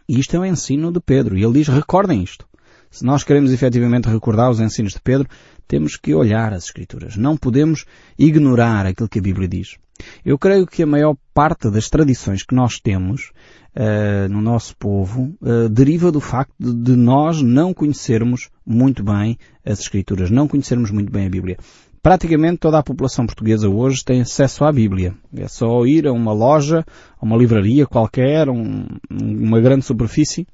E 0.07 0.19
isto 0.19 0.35
é 0.35 0.39
o 0.39 0.45
ensino 0.45 0.91
de 0.91 0.99
Pedro. 0.99 1.37
E 1.37 1.43
ele 1.43 1.53
diz, 1.53 1.67
recordem 1.67 2.21
isto. 2.21 2.45
Se 2.91 3.03
nós 3.03 3.23
queremos 3.23 3.51
efetivamente 3.51 4.07
recordar 4.07 4.49
os 4.49 4.59
ensinos 4.59 4.93
de 4.93 5.01
Pedro, 5.01 5.27
temos 5.67 5.97
que 5.97 6.13
olhar 6.13 6.53
as 6.53 6.65
Escrituras. 6.65 7.17
Não 7.17 7.35
podemos 7.35 7.85
ignorar 8.17 8.85
aquilo 8.85 9.09
que 9.09 9.19
a 9.19 9.21
Bíblia 9.21 9.47
diz. 9.47 9.77
Eu 10.25 10.37
creio 10.37 10.65
que 10.65 10.83
a 10.83 10.87
maior 10.87 11.15
parte 11.33 11.69
das 11.69 11.89
tradições 11.89 12.43
que 12.43 12.55
nós 12.55 12.79
temos 12.79 13.31
uh, 13.75 14.29
no 14.29 14.41
nosso 14.41 14.75
povo 14.77 15.35
uh, 15.41 15.69
deriva 15.69 16.11
do 16.11 16.19
facto 16.19 16.53
de, 16.59 16.95
nós 16.95 17.41
não 17.41 17.73
conhecermos 17.73 18.49
muito 18.65 19.03
bem 19.03 19.37
as 19.65 19.79
Escrituras, 19.79 20.31
não 20.31 20.47
conhecermos 20.47 20.91
muito 20.91 21.11
bem 21.11 21.27
a 21.27 21.29
Bíblia. 21.29 21.57
Praticamente 22.01 22.59
toda 22.59 22.79
a 22.79 22.83
população 22.83 23.25
portuguesa 23.25 23.69
hoje 23.69 24.03
tem 24.03 24.21
acesso 24.21 24.63
à 24.63 24.71
Bíblia. 24.71 25.13
É 25.35 25.47
só 25.47 25.85
ir 25.85 26.07
a 26.07 26.13
uma 26.13 26.31
loja, 26.31 26.85
a 27.19 27.25
uma 27.25 27.35
livraria 27.35 27.85
qualquer, 27.85 28.49
um, 28.49 28.87
uma 29.11 29.59
grande 29.59 29.83
superfície 29.83 30.47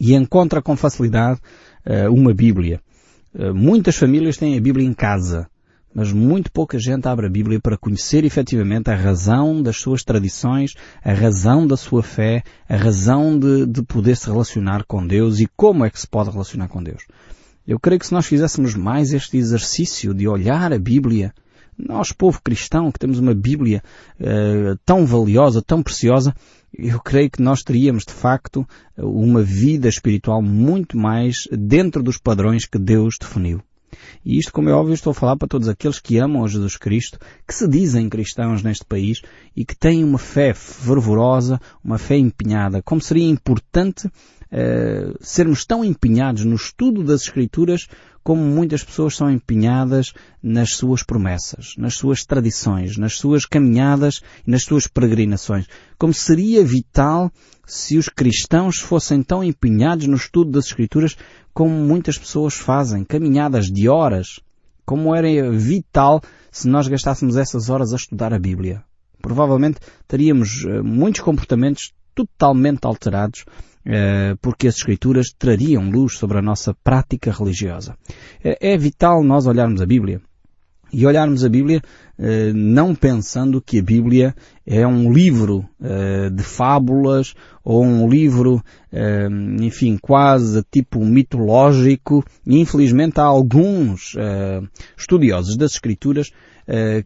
e 0.00 0.14
encontra 0.14 0.60
com 0.60 0.76
facilidade 0.76 1.40
uh, 1.86 2.12
uma 2.12 2.34
Bíblia. 2.34 2.80
muitas 3.54 3.96
famílias 3.96 4.36
têm 4.36 4.56
a 4.56 4.60
Bíblia 4.60 4.86
em 4.86 4.92
casa, 4.92 5.48
mas 5.94 6.12
muito 6.12 6.50
pouca 6.50 6.78
gente 6.78 7.06
abre 7.06 7.26
a 7.26 7.30
Bíblia 7.30 7.60
para 7.60 7.78
conhecer 7.78 8.24
efetivamente 8.24 8.90
a 8.90 8.96
razão 8.96 9.62
das 9.62 9.76
suas 9.76 10.02
tradições, 10.02 10.74
a 11.02 11.12
razão 11.12 11.66
da 11.66 11.76
sua 11.76 12.02
fé, 12.02 12.42
a 12.68 12.76
razão 12.76 13.38
de, 13.38 13.64
de 13.64 13.82
poder 13.82 14.16
se 14.16 14.26
relacionar 14.26 14.84
com 14.84 15.06
Deus 15.06 15.38
e 15.38 15.48
como 15.56 15.84
é 15.84 15.90
que 15.90 16.00
se 16.00 16.08
pode 16.08 16.30
relacionar 16.30 16.68
com 16.68 16.82
Deus. 16.82 17.04
Eu 17.66 17.78
creio 17.78 18.00
que 18.00 18.06
se 18.06 18.12
nós 18.12 18.26
fizéssemos 18.26 18.74
mais 18.74 19.12
este 19.12 19.36
exercício 19.36 20.12
de 20.12 20.26
olhar 20.26 20.72
a 20.72 20.78
Bíblia, 20.78 21.32
nós, 21.78 22.12
povo 22.12 22.40
cristão, 22.42 22.90
que 22.90 22.98
temos 22.98 23.18
uma 23.18 23.34
Bíblia 23.34 23.82
uh, 24.20 24.78
tão 24.84 25.06
valiosa, 25.06 25.62
tão 25.62 25.82
preciosa, 25.82 26.34
eu 26.76 27.00
creio 27.00 27.30
que 27.30 27.40
nós 27.40 27.62
teríamos 27.62 28.04
de 28.04 28.12
facto 28.12 28.66
uma 28.96 29.42
vida 29.42 29.88
espiritual 29.88 30.42
muito 30.42 30.98
mais 30.98 31.48
dentro 31.52 32.02
dos 32.02 32.18
padrões 32.18 32.66
que 32.66 32.78
Deus 32.78 33.16
definiu. 33.18 33.62
E 34.24 34.38
isto, 34.38 34.52
como 34.52 34.68
é 34.68 34.72
óbvio, 34.72 34.94
estou 34.94 35.10
a 35.10 35.14
falar 35.14 35.36
para 35.36 35.48
todos 35.48 35.68
aqueles 35.68 35.98
que 35.98 36.18
amam 36.18 36.44
a 36.44 36.48
Jesus 36.48 36.76
Cristo, 36.76 37.18
que 37.46 37.54
se 37.54 37.68
dizem 37.68 38.08
cristãos 38.08 38.62
neste 38.62 38.84
país 38.84 39.20
e 39.56 39.64
que 39.64 39.76
têm 39.76 40.04
uma 40.04 40.18
fé 40.18 40.54
fervorosa, 40.54 41.60
uma 41.82 41.98
fé 41.98 42.16
empenhada. 42.16 42.82
Como 42.82 43.00
seria 43.00 43.28
importante 43.28 44.06
uh, 44.06 45.16
sermos 45.20 45.64
tão 45.64 45.84
empenhados 45.84 46.44
no 46.44 46.54
estudo 46.54 47.02
das 47.02 47.22
Escrituras 47.22 47.88
como 48.24 48.42
muitas 48.42 48.82
pessoas 48.82 49.14
são 49.14 49.30
empenhadas 49.30 50.14
nas 50.42 50.70
suas 50.70 51.02
promessas, 51.02 51.74
nas 51.76 51.94
suas 51.94 52.24
tradições, 52.24 52.96
nas 52.96 53.16
suas 53.16 53.44
caminhadas 53.44 54.22
e 54.46 54.50
nas 54.50 54.64
suas 54.64 54.86
peregrinações. 54.86 55.66
Como 55.98 56.14
seria 56.14 56.64
vital 56.64 57.30
se 57.66 57.96
os 57.96 58.08
cristãos 58.08 58.78
fossem 58.78 59.22
tão 59.22 59.42
empenhados 59.42 60.06
no 60.06 60.16
estudo 60.16 60.50
das 60.50 60.66
Escrituras 60.66 61.16
como 61.52 61.70
muitas 61.70 62.18
pessoas 62.18 62.54
fazem, 62.54 63.04
caminhadas 63.04 63.66
de 63.66 63.88
horas. 63.88 64.40
Como 64.84 65.14
era 65.14 65.50
vital 65.50 66.20
se 66.50 66.68
nós 66.68 66.88
gastássemos 66.88 67.36
essas 67.36 67.70
horas 67.70 67.92
a 67.92 67.96
estudar 67.96 68.34
a 68.34 68.38
Bíblia. 68.38 68.84
Provavelmente 69.20 69.80
teríamos 70.06 70.64
eh, 70.64 70.82
muitos 70.82 71.22
comportamentos 71.22 71.92
totalmente 72.14 72.86
alterados 72.86 73.44
eh, 73.86 74.34
porque 74.42 74.68
as 74.68 74.76
Escrituras 74.76 75.28
trariam 75.38 75.88
luz 75.88 76.18
sobre 76.18 76.38
a 76.38 76.42
nossa 76.42 76.74
prática 76.74 77.32
religiosa. 77.32 77.96
É, 78.42 78.74
é 78.74 78.76
vital 78.76 79.24
nós 79.24 79.46
olharmos 79.46 79.80
a 79.80 79.86
Bíblia 79.86 80.20
e 80.94 81.04
olharmos 81.06 81.44
a 81.44 81.48
Bíblia 81.48 81.82
eh, 82.16 82.52
não 82.54 82.94
pensando 82.94 83.60
que 83.60 83.80
a 83.80 83.82
Bíblia 83.82 84.34
é 84.64 84.86
um 84.86 85.12
livro 85.12 85.68
eh, 85.82 86.30
de 86.30 86.42
fábulas 86.42 87.34
ou 87.64 87.82
um 87.82 88.08
livro, 88.08 88.62
enfim, 89.60 89.96
quase 89.96 90.62
tipo 90.70 91.02
mitológico. 91.04 92.22
Infelizmente 92.46 93.18
há 93.18 93.24
alguns 93.24 94.14
estudiosos 94.96 95.56
das 95.56 95.72
Escrituras 95.72 96.30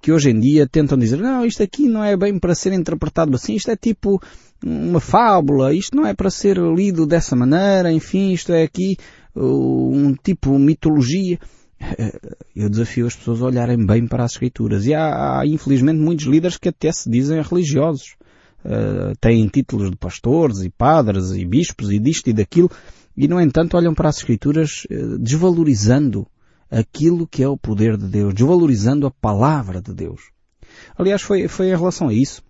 que 0.03 0.11
hoje 0.11 0.31
em 0.31 0.41
dia 0.41 0.67
tentam 0.67 0.99
dizer 0.99 1.19
não, 1.19 1.47
isto 1.47 1.63
aqui 1.63 1.87
não 1.89 2.03
é 2.03 2.17
bem 2.17 2.41
para 2.41 2.57
ser 2.57 2.73
interpretado 2.73 3.37
assim, 3.37 3.55
isto 3.55 3.71
é 3.71 3.77
tipo 3.77 4.21
uma 4.65 4.99
fábula, 4.99 5.73
isto 5.73 5.97
não 5.97 6.05
é 6.05 6.13
para 6.13 6.29
ser 6.29 6.59
lido 6.59 7.07
dessa 7.07 7.37
maneira, 7.37 7.93
enfim, 7.93 8.33
isto 8.33 8.53
é 8.53 8.65
aqui 8.65 8.97
um 9.37 10.15
tipo 10.23 10.59
mitologia. 10.59 11.39
Eu 12.55 12.69
desafio 12.69 13.07
as 13.07 13.15
pessoas 13.15 13.41
a 13.41 13.47
olharem 13.47 13.85
bem 13.85 14.07
para 14.07 14.25
as 14.25 14.33
escrituras. 14.33 14.87
E 14.87 14.95
há, 14.95 15.41
há 15.41 15.47
infelizmente 15.47 15.99
muitos 15.99 16.27
líderes 16.27 16.57
que 16.57 16.69
até 16.69 16.91
se 16.93 17.09
dizem 17.09 17.41
religiosos. 17.43 18.17
Uh, 18.65 19.17
têm 19.21 19.47
títulos 19.47 19.89
de 19.89 19.97
pastores 19.97 20.63
e 20.63 20.69
padres 20.69 21.31
e 21.31 21.45
bispos 21.45 21.93
e 21.93 21.99
disto 22.01 22.29
e 22.29 22.33
daquilo 22.33 22.69
e 23.17 23.29
no 23.29 23.41
entanto 23.41 23.77
olham 23.77 23.95
para 23.95 24.09
as 24.09 24.17
escrituras 24.17 24.85
uh, 24.91 25.17
desvalorizando 25.17 26.27
aquilo 26.69 27.27
que 27.27 27.43
é 27.43 27.49
o 27.49 27.57
poder 27.57 27.97
de 27.97 28.07
Deus, 28.07 28.35
desvalorizando 28.35 29.07
a 29.07 29.11
palavra 29.11 29.81
de 29.81 29.95
Deus. 29.95 30.31
Aliás, 30.97 31.23
foi, 31.23 31.47
foi 31.49 31.69
em 31.69 31.77
relação 31.77 32.09
a 32.09 32.13
isso. 32.13 32.43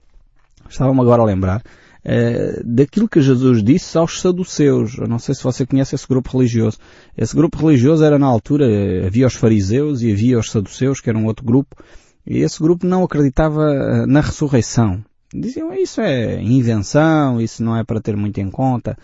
Estava-me 0.68 1.00
agora 1.00 1.22
a 1.22 1.26
lembrar 1.26 1.62
uh, 2.08 2.64
daquilo 2.64 3.08
que 3.08 3.20
Jesus 3.20 3.62
disse 3.62 3.98
aos 3.98 4.20
saduceus. 4.20 4.96
Eu 4.96 5.06
não 5.06 5.18
sei 5.18 5.34
se 5.34 5.44
você 5.44 5.66
conhece 5.66 5.94
esse 5.94 6.08
grupo 6.08 6.30
religioso. 6.32 6.78
Esse 7.16 7.36
grupo 7.36 7.58
religioso 7.58 8.02
era 8.02 8.18
na 8.18 8.26
altura, 8.26 8.66
havia 9.06 9.26
os 9.26 9.34
fariseus 9.34 10.00
e 10.00 10.10
havia 10.10 10.38
os 10.38 10.50
saduceus, 10.50 11.00
que 11.00 11.10
era 11.10 11.18
um 11.18 11.26
outro 11.26 11.44
grupo, 11.44 11.76
e 12.26 12.38
esse 12.38 12.60
grupo 12.60 12.86
não 12.86 13.04
acreditava 13.04 13.62
eh, 13.62 14.06
na 14.06 14.20
ressurreição. 14.20 15.04
Diziam, 15.32 15.74
isso 15.74 16.00
é 16.00 16.42
invenção, 16.42 17.40
isso 17.40 17.62
não 17.62 17.76
é 17.76 17.84
para 17.84 18.00
ter 18.00 18.16
muito 18.16 18.38
em 18.38 18.50
conta. 18.50 18.96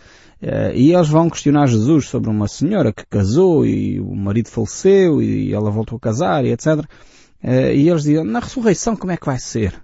E 0.75 0.93
eles 0.93 1.09
vão 1.09 1.31
questionar 1.31 1.67
Jesus 1.67 2.07
sobre 2.07 2.29
uma 2.29 2.49
senhora 2.49 2.93
que 2.93 3.05
casou 3.07 3.65
e 3.65 3.99
o 4.01 4.15
marido 4.15 4.49
faleceu 4.49 5.23
e 5.23 5.53
ela 5.53 5.71
voltou 5.71 5.97
a 5.97 6.01
casar 6.01 6.45
e 6.45 6.53
etc. 6.53 6.85
E 7.43 7.89
eles 7.89 8.03
dizem, 8.03 8.25
na 8.25 8.41
ressurreição 8.41 8.97
como 8.97 9.13
é 9.13 9.17
que 9.17 9.27
vai 9.27 9.39
ser? 9.39 9.75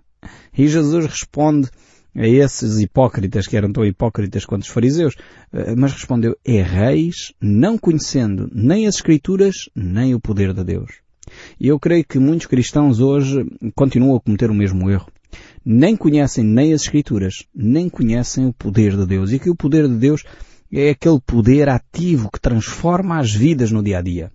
E 0.57 0.67
Jesus 0.67 1.07
responde 1.07 1.71
a 2.15 2.27
esses 2.27 2.81
hipócritas 2.81 3.47
que 3.47 3.57
eram 3.57 3.73
tão 3.73 3.85
hipócritas 3.85 4.45
quanto 4.45 4.63
os 4.63 4.69
fariseus, 4.69 5.15
eh, 5.53 5.75
mas 5.77 5.93
respondeu, 5.93 6.37
erreis 6.45 7.33
não 7.41 7.79
conhecendo 7.79 8.49
nem 8.53 8.87
as 8.87 8.97
Escrituras, 8.97 9.69
nem 9.75 10.15
o 10.15 10.21
poder 10.21 10.53
de 10.53 10.65
Deus. 10.65 10.93
E 11.59 11.69
eu 11.69 11.79
creio 11.79 12.05
que 12.05 12.19
muitos 12.19 12.47
cristãos 12.47 13.01
hoje 13.01 13.45
continuam 13.75 14.17
a 14.17 14.21
cometer 14.21 14.51
o 14.51 14.55
mesmo 14.55 14.91
erro. 14.91 15.11
Nem 15.65 15.97
conhecem 15.97 16.45
nem 16.45 16.73
as 16.73 16.83
Escrituras, 16.83 17.45
nem 17.55 17.89
conhecem 17.89 18.47
o 18.47 18.53
poder 18.53 18.97
de 18.97 19.07
Deus. 19.07 19.33
E 19.33 19.39
que 19.39 19.51
o 19.51 19.55
poder 19.55 19.87
de 19.89 19.95
Deus 19.95 20.25
é 20.73 20.91
aquele 20.91 21.21
poder 21.21 21.69
ativo 21.69 22.31
que 22.31 22.41
transforma 22.41 23.19
as 23.19 23.33
vidas 23.33 23.71
no 23.71 23.83
dia 23.83 23.99
a 23.99 24.03
dia. 24.03 24.33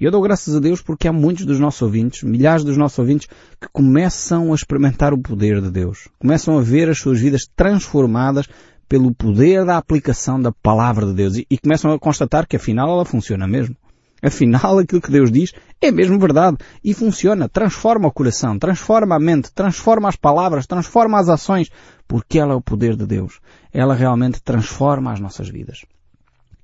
E 0.00 0.04
eu 0.04 0.12
dou 0.12 0.22
graças 0.22 0.54
a 0.54 0.60
Deus 0.60 0.80
porque 0.80 1.08
há 1.08 1.12
muitos 1.12 1.44
dos 1.44 1.58
nossos 1.58 1.82
ouvintes, 1.82 2.22
milhares 2.22 2.62
dos 2.62 2.76
nossos 2.76 2.98
ouvintes, 3.00 3.28
que 3.60 3.68
começam 3.72 4.52
a 4.52 4.54
experimentar 4.54 5.12
o 5.12 5.18
poder 5.18 5.60
de 5.60 5.70
Deus. 5.70 6.06
Começam 6.20 6.56
a 6.56 6.62
ver 6.62 6.88
as 6.88 6.98
suas 6.98 7.20
vidas 7.20 7.48
transformadas 7.56 8.46
pelo 8.88 9.12
poder 9.12 9.64
da 9.64 9.76
aplicação 9.76 10.40
da 10.40 10.52
palavra 10.52 11.04
de 11.06 11.14
Deus. 11.14 11.36
E, 11.36 11.46
e 11.50 11.58
começam 11.58 11.92
a 11.92 11.98
constatar 11.98 12.46
que 12.46 12.54
afinal 12.54 12.88
ela 12.88 13.04
funciona 13.04 13.46
mesmo. 13.48 13.76
Afinal, 14.22 14.78
aquilo 14.78 15.00
que 15.00 15.10
Deus 15.10 15.32
diz 15.32 15.52
é 15.80 15.90
mesmo 15.90 16.18
verdade 16.18 16.58
e 16.82 16.94
funciona, 16.94 17.48
transforma 17.48 18.08
o 18.08 18.12
coração, 18.12 18.58
transforma 18.58 19.16
a 19.16 19.20
mente, 19.20 19.52
transforma 19.52 20.08
as 20.08 20.16
palavras, 20.16 20.66
transforma 20.66 21.18
as 21.18 21.28
ações, 21.28 21.70
porque 22.06 22.38
ela 22.38 22.52
é 22.52 22.56
o 22.56 22.62
poder 22.62 22.96
de 22.96 23.06
Deus. 23.06 23.40
Ela 23.72 23.94
realmente 23.94 24.42
transforma 24.42 25.12
as 25.12 25.20
nossas 25.20 25.48
vidas. 25.48 25.84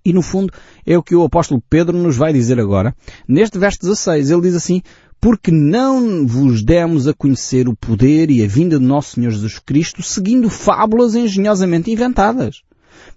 E 0.04 0.12
no 0.12 0.22
fundo 0.22 0.52
é 0.84 0.98
o 0.98 1.02
que 1.02 1.14
o 1.14 1.24
apóstolo 1.24 1.62
Pedro 1.68 1.96
nos 1.96 2.16
vai 2.16 2.32
dizer 2.32 2.60
agora. 2.60 2.94
Neste 3.26 3.58
verso 3.58 3.80
16 3.80 4.30
ele 4.30 4.42
diz 4.42 4.54
assim, 4.54 4.82
porque 5.20 5.50
não 5.50 6.26
vos 6.26 6.62
demos 6.62 7.08
a 7.08 7.14
conhecer 7.14 7.66
o 7.68 7.74
poder 7.74 8.30
e 8.30 8.44
a 8.44 8.46
vinda 8.46 8.78
de 8.78 8.84
nosso 8.84 9.14
Senhor 9.14 9.30
Jesus 9.30 9.58
Cristo 9.58 10.02
seguindo 10.02 10.50
fábulas 10.50 11.14
engenhosamente 11.14 11.90
inventadas. 11.90 12.62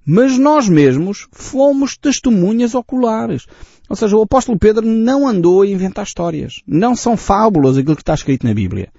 Mas 0.06 0.38
nós 0.38 0.70
mesmos 0.70 1.27
fomos 1.34 1.98
testemunhas 1.98 2.74
oculares. 2.74 3.46
Ou 3.89 3.96
seja, 3.96 4.17
o 4.17 4.22
apóstolo 4.22 4.58
Pedro 4.58 4.86
não 4.86 5.27
andou 5.27 5.62
a 5.62 5.67
inventar 5.67 6.06
histórias. 6.06 6.62
Não 6.67 6.96
são 6.96 7.15
fábulas 7.15 7.77
aquilo 7.77 7.96
que 7.96 8.01
está 8.01 8.13
escrito 8.13 8.46
na 8.46 8.53
Bíblia. 8.53 8.89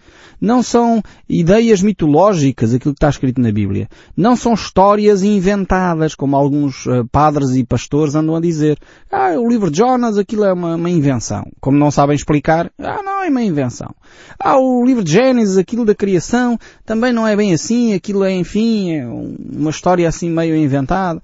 Não 0.40 0.62
são 0.62 1.02
ideias 1.28 1.82
mitológicas 1.82 2.72
aquilo 2.72 2.94
que 2.94 2.98
está 2.98 3.08
escrito 3.08 3.40
na 3.40 3.50
Bíblia. 3.50 3.88
Não 4.16 4.36
são 4.36 4.54
histórias 4.54 5.22
inventadas, 5.22 6.14
como 6.14 6.36
alguns 6.36 6.86
uh, 6.86 7.06
padres 7.10 7.50
e 7.50 7.64
pastores 7.64 8.14
andam 8.14 8.36
a 8.36 8.40
dizer. 8.40 8.78
Ah, 9.10 9.32
o 9.38 9.48
livro 9.48 9.70
de 9.70 9.78
Jonas, 9.78 10.16
aquilo 10.16 10.44
é 10.44 10.52
uma, 10.52 10.76
uma, 10.76 10.90
invenção. 10.90 11.44
Como 11.60 11.76
não 11.76 11.90
sabem 11.90 12.14
explicar, 12.14 12.70
ah, 12.78 13.02
não, 13.02 13.24
é 13.24 13.28
uma 13.28 13.42
invenção. 13.42 13.94
Ah, 14.38 14.58
o 14.58 14.84
livro 14.84 15.02
de 15.02 15.12
Gênesis, 15.12 15.56
aquilo 15.56 15.84
da 15.84 15.94
criação, 15.94 16.56
também 16.86 17.12
não 17.12 17.26
é 17.26 17.34
bem 17.34 17.52
assim, 17.52 17.92
aquilo 17.92 18.22
é, 18.22 18.32
enfim, 18.32 18.92
é 18.92 19.06
uma 19.06 19.70
história 19.70 20.08
assim 20.08 20.30
meio 20.30 20.56
inventada. 20.56 21.20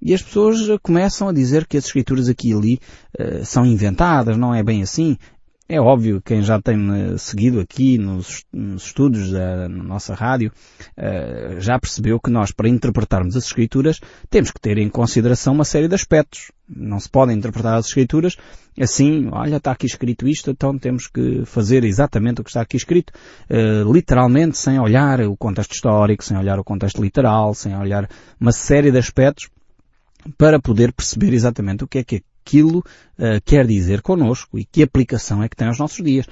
E 0.00 0.14
as 0.14 0.22
pessoas 0.22 0.58
começam 0.82 1.28
a 1.28 1.32
dizer 1.32 1.66
que 1.66 1.76
as 1.76 1.86
escrituras 1.86 2.28
aqui 2.28 2.50
e 2.50 2.54
ali 2.54 2.80
uh, 3.18 3.44
são 3.44 3.64
inventadas, 3.64 4.36
não 4.36 4.54
é 4.54 4.62
bem 4.62 4.82
assim. 4.82 5.16
É 5.68 5.80
óbvio, 5.80 6.22
quem 6.24 6.42
já 6.42 6.62
tem 6.62 6.78
seguido 7.18 7.58
aqui 7.58 7.98
nos, 7.98 8.44
nos 8.52 8.84
estudos 8.84 9.32
da 9.32 9.68
nossa 9.68 10.14
rádio, 10.14 10.52
uh, 10.96 11.60
já 11.60 11.76
percebeu 11.76 12.20
que 12.20 12.30
nós, 12.30 12.52
para 12.52 12.68
interpretarmos 12.68 13.36
as 13.36 13.46
Escrituras, 13.46 13.98
temos 14.30 14.52
que 14.52 14.60
ter 14.60 14.78
em 14.78 14.88
consideração 14.88 15.52
uma 15.52 15.64
série 15.64 15.88
de 15.88 15.94
aspectos. 15.96 16.52
Não 16.68 17.00
se 17.00 17.08
podem 17.08 17.36
interpretar 17.36 17.74
as 17.74 17.86
Escrituras 17.86 18.36
assim, 18.80 19.28
olha, 19.32 19.56
está 19.56 19.72
aqui 19.72 19.86
escrito 19.86 20.28
isto, 20.28 20.50
então 20.50 20.78
temos 20.78 21.08
que 21.08 21.44
fazer 21.46 21.82
exatamente 21.82 22.40
o 22.40 22.44
que 22.44 22.50
está 22.50 22.60
aqui 22.60 22.76
escrito, 22.76 23.12
uh, 23.50 23.92
literalmente, 23.92 24.56
sem 24.56 24.78
olhar 24.78 25.20
o 25.22 25.36
contexto 25.36 25.72
histórico, 25.72 26.22
sem 26.22 26.36
olhar 26.36 26.60
o 26.60 26.64
contexto 26.64 27.02
literal, 27.02 27.54
sem 27.54 27.76
olhar 27.76 28.08
uma 28.38 28.52
série 28.52 28.92
de 28.92 28.98
aspectos, 28.98 29.48
para 30.36 30.58
poder 30.58 30.92
perceber 30.92 31.32
exatamente 31.32 31.84
o 31.84 31.88
que 31.88 31.98
é 31.98 32.04
que 32.04 32.22
aquilo 32.44 32.78
uh, 32.78 33.40
quer 33.44 33.66
dizer 33.66 34.02
connosco 34.02 34.58
e 34.58 34.64
que 34.64 34.82
aplicação 34.82 35.42
é 35.42 35.48
que 35.48 35.56
tem 35.56 35.66
aos 35.66 35.78
nossos 35.78 36.04
dias. 36.04 36.26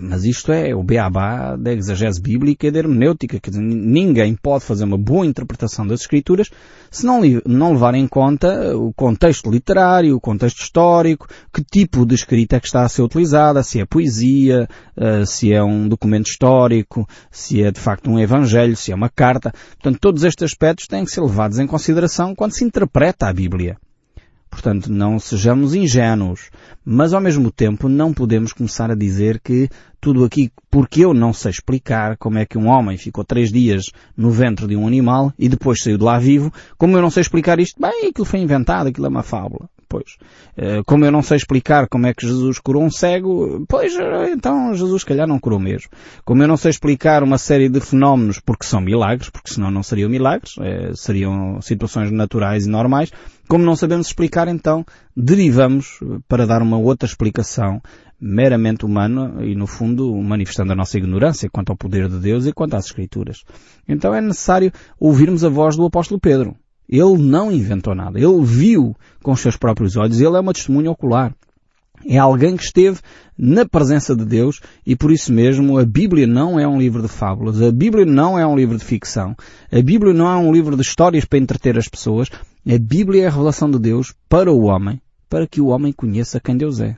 Mas 0.00 0.24
isto 0.24 0.52
é 0.52 0.74
o 0.74 0.82
beabá 0.82 1.56
da 1.56 1.72
exegese 1.72 2.20
bíblica 2.20 2.66
e 2.66 2.70
da 2.70 2.78
hermenêutica. 2.78 3.40
Quer 3.40 3.50
dizer, 3.50 3.62
ninguém 3.62 4.34
pode 4.34 4.64
fazer 4.64 4.84
uma 4.84 4.98
boa 4.98 5.26
interpretação 5.26 5.86
das 5.86 6.00
Escrituras 6.00 6.50
se 6.90 7.04
não, 7.04 7.20
não 7.44 7.72
levar 7.72 7.94
em 7.94 8.06
conta 8.06 8.76
o 8.76 8.92
contexto 8.92 9.50
literário, 9.50 10.14
o 10.14 10.20
contexto 10.20 10.60
histórico, 10.60 11.26
que 11.52 11.62
tipo 11.64 12.06
de 12.06 12.14
escrita 12.14 12.56
é 12.56 12.60
que 12.60 12.66
está 12.66 12.82
a 12.82 12.88
ser 12.88 13.02
utilizada, 13.02 13.62
se 13.62 13.80
é 13.80 13.84
poesia, 13.84 14.68
eh, 14.96 15.24
se 15.26 15.52
é 15.52 15.62
um 15.62 15.88
documento 15.88 16.28
histórico, 16.28 17.06
se 17.32 17.62
é 17.62 17.72
de 17.72 17.80
facto 17.80 18.08
um 18.08 18.18
evangelho, 18.18 18.76
se 18.76 18.92
é 18.92 18.94
uma 18.94 19.08
carta. 19.08 19.52
Portanto, 19.72 19.98
todos 20.00 20.22
estes 20.22 20.44
aspectos 20.44 20.86
têm 20.86 21.04
que 21.04 21.10
ser 21.10 21.20
levados 21.20 21.58
em 21.58 21.66
consideração 21.66 22.34
quando 22.34 22.52
se 22.52 22.64
interpreta 22.64 23.26
a 23.26 23.32
Bíblia. 23.32 23.76
Portanto, 24.54 24.86
não 24.90 25.18
sejamos 25.18 25.74
ingênuos, 25.74 26.48
mas 26.84 27.12
ao 27.12 27.20
mesmo 27.20 27.50
tempo 27.50 27.88
não 27.88 28.14
podemos 28.14 28.52
começar 28.52 28.88
a 28.88 28.94
dizer 28.94 29.40
que 29.40 29.68
tudo 30.00 30.24
aqui, 30.24 30.52
porque 30.70 31.04
eu 31.04 31.12
não 31.12 31.32
sei 31.32 31.50
explicar 31.50 32.16
como 32.16 32.38
é 32.38 32.46
que 32.46 32.56
um 32.56 32.68
homem 32.68 32.96
ficou 32.96 33.24
três 33.24 33.50
dias 33.50 33.86
no 34.16 34.30
ventre 34.30 34.68
de 34.68 34.76
um 34.76 34.86
animal 34.86 35.32
e 35.36 35.48
depois 35.48 35.82
saiu 35.82 35.98
de 35.98 36.04
lá 36.04 36.20
vivo, 36.20 36.52
como 36.78 36.96
eu 36.96 37.02
não 37.02 37.10
sei 37.10 37.22
explicar 37.22 37.58
isto, 37.58 37.80
bem, 37.80 38.06
aquilo 38.08 38.24
foi 38.24 38.38
inventado, 38.38 38.86
aquilo 38.86 39.06
é 39.06 39.08
uma 39.08 39.24
fábula. 39.24 39.68
Pois, 39.94 40.16
eh, 40.56 40.82
como 40.84 41.04
eu 41.04 41.12
não 41.12 41.22
sei 41.22 41.36
explicar 41.36 41.86
como 41.86 42.08
é 42.08 42.12
que 42.12 42.26
Jesus 42.26 42.58
curou 42.58 42.82
um 42.82 42.90
cego, 42.90 43.64
pois, 43.68 43.94
eh, 43.94 44.32
então 44.32 44.74
Jesus 44.74 45.04
calhar 45.04 45.24
não 45.24 45.38
curou 45.38 45.60
mesmo. 45.60 45.88
Como 46.24 46.42
eu 46.42 46.48
não 46.48 46.56
sei 46.56 46.72
explicar 46.72 47.22
uma 47.22 47.38
série 47.38 47.68
de 47.68 47.78
fenómenos 47.78 48.40
porque 48.40 48.66
são 48.66 48.80
milagres, 48.80 49.30
porque 49.30 49.54
senão 49.54 49.70
não 49.70 49.84
seriam 49.84 50.10
milagres, 50.10 50.56
eh, 50.60 50.90
seriam 50.96 51.62
situações 51.62 52.10
naturais 52.10 52.66
e 52.66 52.68
normais, 52.68 53.12
como 53.46 53.64
não 53.64 53.76
sabemos 53.76 54.08
explicar, 54.08 54.48
então 54.48 54.84
derivamos 55.16 56.00
para 56.26 56.44
dar 56.44 56.60
uma 56.60 56.76
outra 56.76 57.06
explicação 57.06 57.80
meramente 58.20 58.84
humana 58.84 59.44
e, 59.44 59.54
no 59.54 59.68
fundo, 59.68 60.12
manifestando 60.16 60.72
a 60.72 60.76
nossa 60.76 60.98
ignorância 60.98 61.48
quanto 61.48 61.70
ao 61.70 61.76
poder 61.76 62.08
de 62.08 62.18
Deus 62.18 62.46
e 62.46 62.52
quanto 62.52 62.74
às 62.74 62.86
Escrituras. 62.86 63.44
Então 63.86 64.12
é 64.12 64.20
necessário 64.20 64.72
ouvirmos 64.98 65.44
a 65.44 65.48
voz 65.48 65.76
do 65.76 65.86
apóstolo 65.86 66.18
Pedro. 66.18 66.56
Ele 66.88 67.18
não 67.18 67.50
inventou 67.50 67.94
nada. 67.94 68.18
Ele 68.18 68.44
viu 68.44 68.94
com 69.22 69.32
os 69.32 69.40
seus 69.40 69.56
próprios 69.56 69.96
olhos. 69.96 70.20
Ele 70.20 70.36
é 70.36 70.40
uma 70.40 70.52
testemunha 70.52 70.90
ocular. 70.90 71.34
É 72.06 72.18
alguém 72.18 72.56
que 72.56 72.64
esteve 72.64 72.98
na 73.36 73.64
presença 73.64 74.14
de 74.14 74.24
Deus 74.24 74.60
e 74.86 74.94
por 74.94 75.10
isso 75.10 75.32
mesmo 75.32 75.78
a 75.78 75.84
Bíblia 75.84 76.26
não 76.26 76.60
é 76.60 76.66
um 76.68 76.78
livro 76.78 77.00
de 77.00 77.08
fábulas, 77.08 77.62
a 77.62 77.72
Bíblia 77.72 78.04
não 78.04 78.38
é 78.38 78.46
um 78.46 78.54
livro 78.54 78.76
de 78.76 78.84
ficção, 78.84 79.34
a 79.72 79.80
Bíblia 79.80 80.12
não 80.12 80.26
é 80.26 80.36
um 80.36 80.52
livro 80.52 80.76
de 80.76 80.82
histórias 80.82 81.24
para 81.24 81.38
entreter 81.38 81.78
as 81.78 81.88
pessoas, 81.88 82.28
a 82.66 82.78
Bíblia 82.78 83.22
é 83.22 83.26
a 83.26 83.30
revelação 83.30 83.70
de 83.70 83.78
Deus 83.78 84.14
para 84.28 84.52
o 84.52 84.64
homem, 84.64 85.00
para 85.30 85.46
que 85.46 85.60
o 85.60 85.68
homem 85.68 85.92
conheça 85.92 86.40
quem 86.40 86.56
Deus 86.56 86.78
é. 86.80 86.96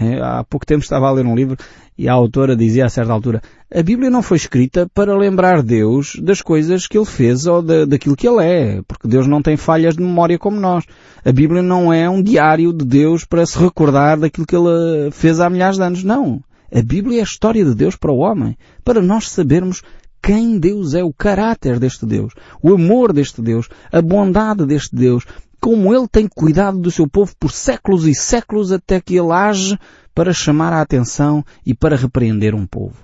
É, 0.00 0.20
há 0.20 0.44
pouco 0.44 0.66
tempo 0.66 0.82
estava 0.82 1.08
a 1.08 1.12
ler 1.12 1.26
um 1.26 1.34
livro 1.34 1.56
e 1.96 2.08
a 2.08 2.12
autora 2.12 2.54
dizia 2.54 2.86
a 2.86 2.88
certa 2.88 3.12
altura, 3.12 3.42
a 3.74 3.82
Bíblia 3.82 4.08
não 4.08 4.22
foi 4.22 4.36
escrita 4.36 4.88
para 4.94 5.16
lembrar 5.16 5.62
Deus 5.62 6.16
das 6.22 6.40
coisas 6.40 6.86
que 6.86 6.96
Ele 6.96 7.04
fez 7.04 7.44
ou 7.46 7.60
da, 7.60 7.84
daquilo 7.84 8.14
que 8.14 8.28
Ele 8.28 8.44
é, 8.44 8.82
porque 8.86 9.08
Deus 9.08 9.26
não 9.26 9.42
tem 9.42 9.56
falhas 9.56 9.96
de 9.96 10.02
memória 10.02 10.38
como 10.38 10.60
nós. 10.60 10.84
A 11.24 11.32
Bíblia 11.32 11.60
não 11.60 11.92
é 11.92 12.08
um 12.08 12.22
diário 12.22 12.72
de 12.72 12.84
Deus 12.84 13.24
para 13.24 13.44
se 13.44 13.58
recordar 13.58 14.18
daquilo 14.18 14.46
que 14.46 14.54
Ele 14.54 15.10
fez 15.10 15.40
há 15.40 15.50
milhares 15.50 15.76
de 15.76 15.82
anos. 15.82 16.04
Não. 16.04 16.40
A 16.72 16.82
Bíblia 16.82 17.18
é 17.18 17.20
a 17.20 17.24
história 17.24 17.64
de 17.64 17.74
Deus 17.74 17.96
para 17.96 18.12
o 18.12 18.18
homem, 18.18 18.56
para 18.84 19.02
nós 19.02 19.28
sabermos 19.28 19.82
quem 20.22 20.58
Deus 20.58 20.94
é, 20.94 21.02
o 21.02 21.12
caráter 21.12 21.78
deste 21.78 22.04
Deus, 22.04 22.32
o 22.62 22.74
amor 22.74 23.12
deste 23.12 23.40
Deus, 23.40 23.68
a 23.90 24.02
bondade 24.02 24.66
deste 24.66 24.94
Deus, 24.94 25.24
como 25.60 25.94
ele 25.94 26.08
tem 26.08 26.28
cuidado 26.28 26.78
do 26.78 26.90
seu 26.90 27.08
povo 27.08 27.34
por 27.38 27.50
séculos 27.50 28.06
e 28.06 28.14
séculos 28.14 28.72
até 28.72 29.00
que 29.00 29.16
ele 29.16 29.32
age 29.32 29.78
para 30.14 30.32
chamar 30.32 30.72
a 30.72 30.80
atenção 30.80 31.44
e 31.64 31.74
para 31.74 31.96
repreender 31.96 32.54
um 32.54 32.66
povo. 32.66 32.96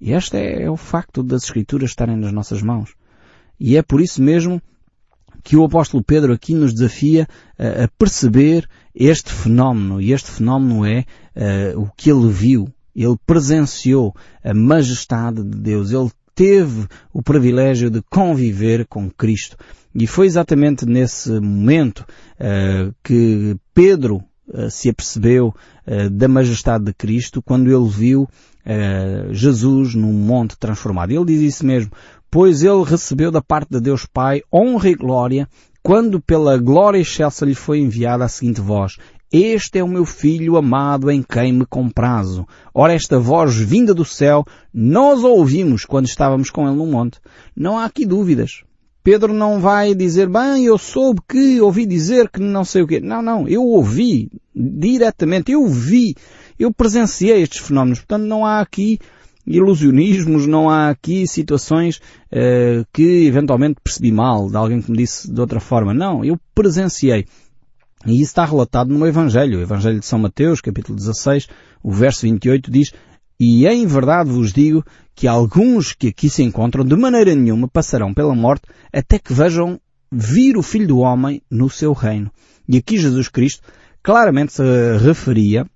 E 0.00 0.12
este 0.12 0.36
é, 0.36 0.62
é 0.62 0.70
o 0.70 0.76
facto 0.76 1.22
das 1.22 1.44
Escrituras 1.44 1.90
estarem 1.90 2.16
nas 2.16 2.32
nossas 2.32 2.62
mãos. 2.62 2.94
E 3.58 3.76
é 3.76 3.82
por 3.82 4.00
isso 4.00 4.22
mesmo 4.22 4.62
que 5.42 5.56
o 5.56 5.64
apóstolo 5.64 6.02
Pedro 6.02 6.32
aqui 6.32 6.54
nos 6.54 6.72
desafia 6.72 7.26
a, 7.58 7.88
perceber 7.98 8.68
este 8.94 9.32
fenómeno. 9.32 10.00
E 10.00 10.12
este 10.12 10.30
fenómeno 10.30 10.84
é 10.84 11.04
uh, 11.74 11.80
o 11.80 11.90
que 11.96 12.10
ele 12.10 12.28
viu. 12.30 12.68
Ele 12.94 13.16
presenciou 13.26 14.14
a 14.42 14.52
majestade 14.52 15.42
de 15.42 15.58
Deus. 15.58 15.90
Ele 15.90 16.10
teve 16.38 16.86
o 17.12 17.20
privilégio 17.20 17.90
de 17.90 18.00
conviver 18.08 18.86
com 18.86 19.10
Cristo. 19.10 19.56
E 19.92 20.06
foi 20.06 20.26
exatamente 20.26 20.86
nesse 20.86 21.28
momento 21.40 22.06
uh, 22.38 22.94
que 23.02 23.56
Pedro 23.74 24.22
uh, 24.46 24.70
se 24.70 24.88
apercebeu 24.88 25.48
uh, 25.48 26.08
da 26.08 26.28
majestade 26.28 26.84
de 26.84 26.94
Cristo 26.94 27.42
quando 27.42 27.68
ele 27.68 27.90
viu 27.90 28.28
Jesus 29.30 29.94
num 29.94 30.12
monte 30.12 30.58
transformado. 30.58 31.10
Ele 31.10 31.24
diz 31.24 31.40
isso 31.40 31.64
mesmo, 31.64 31.90
pois 32.30 32.62
ele 32.62 32.84
recebeu 32.84 33.30
da 33.30 33.40
parte 33.40 33.70
de 33.70 33.80
Deus 33.80 34.04
Pai 34.04 34.42
honra 34.52 34.90
e 34.90 34.94
glória 34.94 35.48
quando 35.82 36.20
pela 36.20 36.58
glória 36.58 36.98
excelsa 36.98 37.46
lhe 37.46 37.54
foi 37.54 37.78
enviada 37.78 38.26
a 38.26 38.28
seguinte 38.28 38.60
voz, 38.60 38.98
este 39.32 39.78
é 39.78 39.84
o 39.84 39.88
meu 39.88 40.04
filho 40.04 40.56
amado 40.56 41.10
em 41.10 41.22
quem 41.22 41.52
me 41.52 41.66
comprazo. 41.66 42.46
Ora, 42.72 42.94
esta 42.94 43.18
voz 43.18 43.56
vinda 43.56 43.92
do 43.92 44.04
céu, 44.04 44.44
nós 44.72 45.22
a 45.22 45.28
ouvimos 45.28 45.84
quando 45.84 46.06
estávamos 46.06 46.50
com 46.50 46.66
ele 46.66 46.76
no 46.76 46.86
monte. 46.86 47.18
Não 47.54 47.78
há 47.78 47.84
aqui 47.84 48.06
dúvidas. 48.06 48.62
Pedro 49.02 49.32
não 49.32 49.60
vai 49.60 49.94
dizer, 49.94 50.28
bem, 50.28 50.64
eu 50.64 50.76
soube 50.76 51.20
que, 51.28 51.60
ouvi 51.60 51.86
dizer 51.86 52.28
que 52.28 52.40
não 52.40 52.64
sei 52.64 52.82
o 52.82 52.86
quê. 52.86 53.00
Não, 53.00 53.22
não, 53.22 53.48
eu 53.48 53.62
ouvi 53.62 54.30
diretamente, 54.54 55.52
eu 55.52 55.66
vi, 55.66 56.14
eu 56.58 56.72
presenciei 56.72 57.42
estes 57.42 57.60
fenómenos. 57.60 58.00
Portanto, 58.00 58.24
não 58.24 58.44
há 58.44 58.60
aqui 58.60 58.98
ilusionismos, 59.46 60.46
não 60.46 60.68
há 60.68 60.90
aqui 60.90 61.26
situações 61.26 61.96
uh, 61.96 62.84
que 62.92 63.26
eventualmente 63.26 63.80
percebi 63.82 64.12
mal, 64.12 64.50
de 64.50 64.56
alguém 64.56 64.82
que 64.82 64.90
me 64.90 64.98
disse 64.98 65.32
de 65.32 65.40
outra 65.40 65.58
forma. 65.58 65.94
Não, 65.94 66.24
eu 66.24 66.38
presenciei. 66.54 67.24
E 68.06 68.14
isso 68.14 68.30
está 68.30 68.44
relatado 68.44 68.92
no 68.92 69.06
Evangelho. 69.06 69.58
O 69.58 69.62
Evangelho 69.62 70.00
de 70.00 70.06
São 70.06 70.18
Mateus, 70.18 70.60
capítulo 70.60 70.96
16, 70.96 71.48
o 71.82 71.90
verso 71.90 72.22
28 72.22 72.70
diz, 72.70 72.92
E 73.38 73.66
em 73.66 73.86
verdade 73.86 74.30
vos 74.30 74.52
digo 74.52 74.84
que 75.14 75.26
alguns 75.26 75.92
que 75.92 76.08
aqui 76.08 76.30
se 76.30 76.42
encontram 76.42 76.84
de 76.84 76.96
maneira 76.96 77.34
nenhuma 77.34 77.68
passarão 77.68 78.14
pela 78.14 78.34
morte 78.34 78.66
até 78.92 79.18
que 79.18 79.32
vejam 79.32 79.80
vir 80.10 80.56
o 80.56 80.62
Filho 80.62 80.86
do 80.86 80.98
Homem 80.98 81.42
no 81.50 81.68
seu 81.68 81.92
reino. 81.92 82.30
E 82.68 82.76
aqui 82.76 82.98
Jesus 82.98 83.28
Cristo 83.28 83.62
claramente 84.02 84.52
se 84.52 84.62
referia 84.98 85.66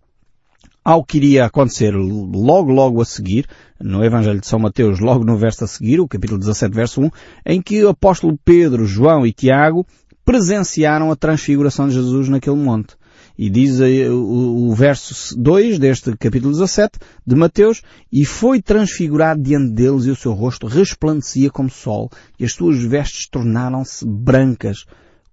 ao 0.85 1.05
que 1.05 1.17
iria 1.17 1.45
acontecer 1.45 1.93
logo 1.95 2.73
logo 2.73 3.01
a 3.01 3.05
seguir, 3.05 3.47
no 3.81 4.05
Evangelho 4.05 4.41
de 4.41 4.47
São 4.47 4.59
Mateus, 4.59 4.99
logo 4.99 5.25
no 5.25 5.37
verso 5.37 5.65
a 5.65 5.67
seguir, 5.67 6.01
o 6.01 6.09
capítulo 6.09 6.39
17, 6.39 6.75
verso 6.75 7.01
1, 7.01 7.11
em 7.47 7.63
que 7.63 7.85
o 7.85 7.89
apóstolo 7.89 8.39
Pedro, 8.45 8.85
João 8.85 9.25
e 9.27 9.33
Tiago 9.33 9.87
presenciaram 10.25 11.11
a 11.11 11.17
transfiguração 11.17 11.89
de 11.89 11.95
Jesus 11.95 12.29
naquele 12.29 12.57
monte. 12.57 12.95
E 13.37 13.49
diz 13.49 13.81
o, 14.11 14.75
verso 14.75 15.35
2 15.39 15.79
deste 15.79 16.15
capítulo 16.17 16.53
17 16.53 16.99
de 17.27 17.35
Mateus, 17.35 17.83
e 18.13 18.25
foi 18.25 18.61
transfigurado 18.61 19.43
diante 19.43 19.73
deles 19.73 20.05
e 20.05 20.11
o 20.11 20.17
seu 20.17 20.33
rosto 20.33 20.67
resplandecia 20.67 21.51
como 21.51 21.71
sol, 21.71 22.11
e 22.39 22.45
as 22.45 22.53
suas 22.53 22.83
vestes 22.83 23.27
tornaram-se 23.29 24.05
brancas 24.07 24.85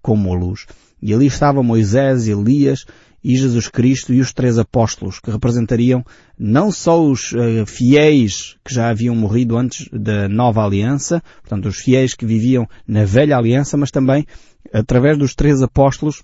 como 0.02 0.34
a 0.34 0.38
luz. 0.38 0.65
E 1.02 1.13
ali 1.13 1.28
estavam 1.28 1.63
Moisés, 1.63 2.28
Elias 2.28 2.86
e 3.24 3.36
Jesus 3.36 3.68
Cristo 3.68 4.14
e 4.14 4.22
os 4.22 4.32
três 4.32 4.58
apóstolos, 4.58 5.20
que 5.20 5.32
representariam 5.32 6.04
não 6.38 6.72
só 6.72 7.04
os 7.04 7.34
uh, 7.34 7.66
fiéis 7.66 8.56
que 8.64 8.74
já 8.74 8.90
haviam 8.90 9.16
morrido 9.16 9.58
antes 9.58 9.88
da 9.92 10.30
nova 10.30 10.64
aliança, 10.64 11.22
portanto 11.42 11.68
os 11.68 11.78
fiéis 11.78 12.14
que 12.14 12.26
viviam 12.26 12.68
na 12.88 13.04
velha 13.06 13.38
aliança, 13.38 13.76
mas 13.78 13.92
também, 13.92 14.26
através 14.74 15.18
dos 15.18 15.36
três 15.36 15.62
apóstolos, 15.62 16.24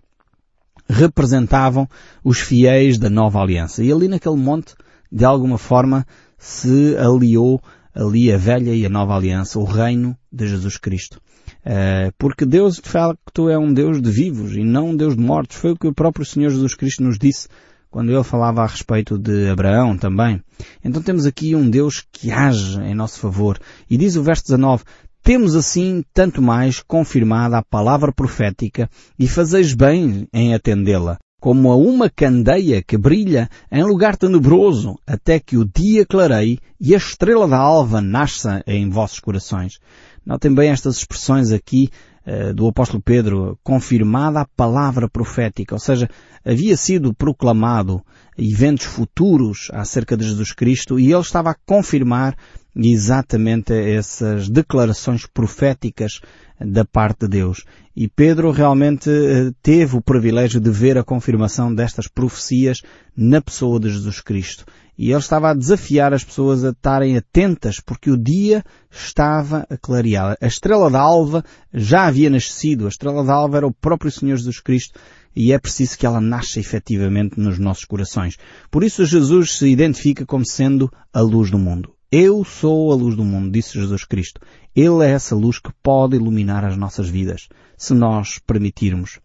representavam 0.87 1.87
os 2.23 2.39
fiéis 2.39 2.97
da 2.97 3.09
nova 3.09 3.41
aliança. 3.41 3.83
E 3.83 3.91
ali 3.91 4.07
naquele 4.07 4.37
monte, 4.37 4.73
de 5.11 5.25
alguma 5.25 5.57
forma, 5.57 6.05
se 6.37 6.95
aliou 6.97 7.61
ali 7.93 8.31
a 8.31 8.37
velha 8.37 8.73
e 8.75 8.85
a 8.85 8.89
nova 8.89 9.15
aliança, 9.15 9.57
o 9.57 9.63
reino 9.63 10.17
de 10.31 10.47
Jesus 10.47 10.77
Cristo. 10.77 11.19
Uh, 11.65 12.13
porque 12.19 12.45
Deus, 12.45 12.75
de 12.75 12.87
facto, 12.87 13.49
é 13.49 13.57
um 13.57 13.73
Deus 13.73 13.99
de 13.99 14.11
vivos 14.11 14.55
e 14.55 14.63
não 14.63 14.89
um 14.89 14.95
Deus 14.95 15.15
de 15.15 15.21
mortos. 15.21 15.57
Foi 15.57 15.71
o 15.71 15.75
que 15.75 15.87
o 15.87 15.93
próprio 15.93 16.23
Senhor 16.23 16.49
Jesus 16.49 16.75
Cristo 16.75 17.03
nos 17.03 17.17
disse 17.17 17.47
quando 17.89 18.11
ele 18.11 18.23
falava 18.23 18.61
a 18.61 18.67
respeito 18.67 19.17
de 19.17 19.47
Abraão 19.49 19.97
também. 19.97 20.41
Então 20.83 21.01
temos 21.01 21.25
aqui 21.25 21.55
um 21.55 21.69
Deus 21.69 22.05
que 22.11 22.29
age 22.29 22.77
em 22.81 22.93
nosso 22.93 23.19
favor. 23.19 23.57
E 23.89 23.97
diz 23.97 24.15
o 24.15 24.21
verso 24.21 24.43
19, 24.43 24.83
temos 25.23 25.55
assim 25.55 26.03
tanto 26.13 26.41
mais 26.41 26.83
confirmada 26.85 27.57
a 27.57 27.63
palavra 27.63 28.11
profética 28.11 28.87
e 29.17 29.27
fazeis 29.27 29.73
bem 29.73 30.27
em 30.31 30.53
atendê-la, 30.53 31.17
como 31.39 31.71
a 31.71 31.75
uma 31.75 32.09
candeia 32.09 32.83
que 32.83 32.97
brilha 32.97 33.49
em 33.71 33.83
lugar 33.83 34.17
tenebroso, 34.17 34.99
até 35.07 35.39
que 35.39 35.57
o 35.57 35.65
dia 35.65 36.05
clareie 36.05 36.59
e 36.79 36.93
a 36.93 36.97
estrela 36.97 37.47
da 37.47 37.57
alva 37.57 38.01
nasça 38.01 38.61
em 38.67 38.89
vossos 38.89 39.19
corações. 39.19 39.79
Notem 40.25 40.53
bem 40.53 40.69
estas 40.69 40.97
expressões 40.97 41.51
aqui 41.51 41.89
uh, 42.25 42.53
do 42.53 42.67
apóstolo 42.67 43.01
Pedro, 43.01 43.59
confirmada 43.63 44.41
a 44.41 44.47
palavra 44.55 45.07
profética, 45.07 45.75
ou 45.75 45.79
seja, 45.79 46.09
havia 46.43 46.75
sido 46.75 47.13
proclamado 47.13 48.01
eventos 48.37 48.85
futuros 48.85 49.69
acerca 49.71 50.17
de 50.17 50.25
Jesus 50.25 50.51
Cristo 50.51 50.99
e 50.99 51.11
ele 51.11 51.21
estava 51.21 51.51
a 51.51 51.55
confirmar 51.65 52.35
exatamente 52.75 53.73
essas 53.73 54.49
declarações 54.49 55.25
proféticas 55.25 56.19
da 56.59 56.85
parte 56.85 57.21
de 57.21 57.27
Deus. 57.27 57.63
E 57.95 58.07
Pedro 58.07 58.51
realmente 58.51 59.09
eh, 59.09 59.51
teve 59.61 59.95
o 59.95 60.01
privilégio 60.01 60.59
de 60.59 60.69
ver 60.69 60.97
a 60.97 61.03
confirmação 61.03 61.73
destas 61.73 62.07
profecias 62.07 62.81
na 63.15 63.41
pessoa 63.41 63.79
de 63.79 63.89
Jesus 63.89 64.21
Cristo. 64.21 64.65
E 64.97 65.11
ele 65.11 65.19
estava 65.19 65.49
a 65.49 65.53
desafiar 65.53 66.13
as 66.13 66.23
pessoas 66.23 66.63
a 66.63 66.69
estarem 66.69 67.17
atentas 67.17 67.79
porque 67.79 68.09
o 68.09 68.17
dia 68.17 68.63
estava 68.89 69.65
a 69.69 69.77
clarear. 69.77 70.37
A 70.41 70.47
estrela 70.47 70.89
da 70.89 71.01
alva 71.01 71.43
já 71.73 72.07
havia 72.07 72.29
nascido. 72.29 72.85
A 72.85 72.89
estrela 72.89 73.23
da 73.23 73.33
alva 73.33 73.57
era 73.57 73.67
o 73.67 73.73
próprio 73.73 74.11
Senhor 74.11 74.37
Jesus 74.37 74.61
Cristo 74.61 74.97
e 75.35 75.51
é 75.51 75.59
preciso 75.59 75.97
que 75.97 76.05
ela 76.05 76.21
nasça 76.21 76.59
efetivamente 76.59 77.39
nos 77.39 77.59
nossos 77.59 77.83
corações. 77.83 78.37
Por 78.71 78.83
isso 78.83 79.05
Jesus 79.05 79.57
se 79.57 79.67
identifica 79.67 80.25
como 80.25 80.45
sendo 80.45 80.89
a 81.13 81.19
luz 81.19 81.51
do 81.51 81.59
mundo. 81.59 81.94
Eu 82.11 82.43
sou 82.43 82.91
a 82.91 82.95
luz 82.95 83.15
do 83.15 83.23
mundo, 83.23 83.51
disse 83.51 83.79
Jesus 83.79 84.03
Cristo. 84.03 84.39
Ele 84.75 85.03
é 85.03 85.11
essa 85.11 85.35
luz 85.35 85.59
que 85.59 85.71
pode 85.81 86.15
iluminar 86.15 86.63
as 86.63 86.77
nossas 86.77 87.09
vidas, 87.09 87.47
se 87.77 87.93
nós 87.93 88.39
permitirmos. 88.39 89.19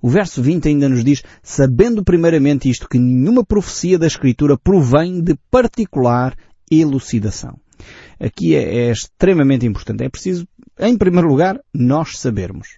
O 0.00 0.08
verso 0.08 0.42
20 0.42 0.68
ainda 0.68 0.88
nos 0.88 1.04
diz, 1.04 1.22
sabendo 1.42 2.04
primeiramente 2.04 2.68
isto, 2.68 2.88
que 2.88 2.98
nenhuma 2.98 3.44
profecia 3.44 3.98
da 3.98 4.06
Escritura 4.06 4.58
provém 4.58 5.20
de 5.22 5.36
particular 5.50 6.36
elucidação. 6.70 7.58
Aqui 8.18 8.54
é, 8.54 8.86
é 8.86 8.92
extremamente 8.92 9.66
importante. 9.66 10.04
É 10.04 10.08
preciso, 10.08 10.46
em 10.78 10.96
primeiro 10.96 11.28
lugar, 11.28 11.60
nós 11.74 12.18
sabermos. 12.18 12.76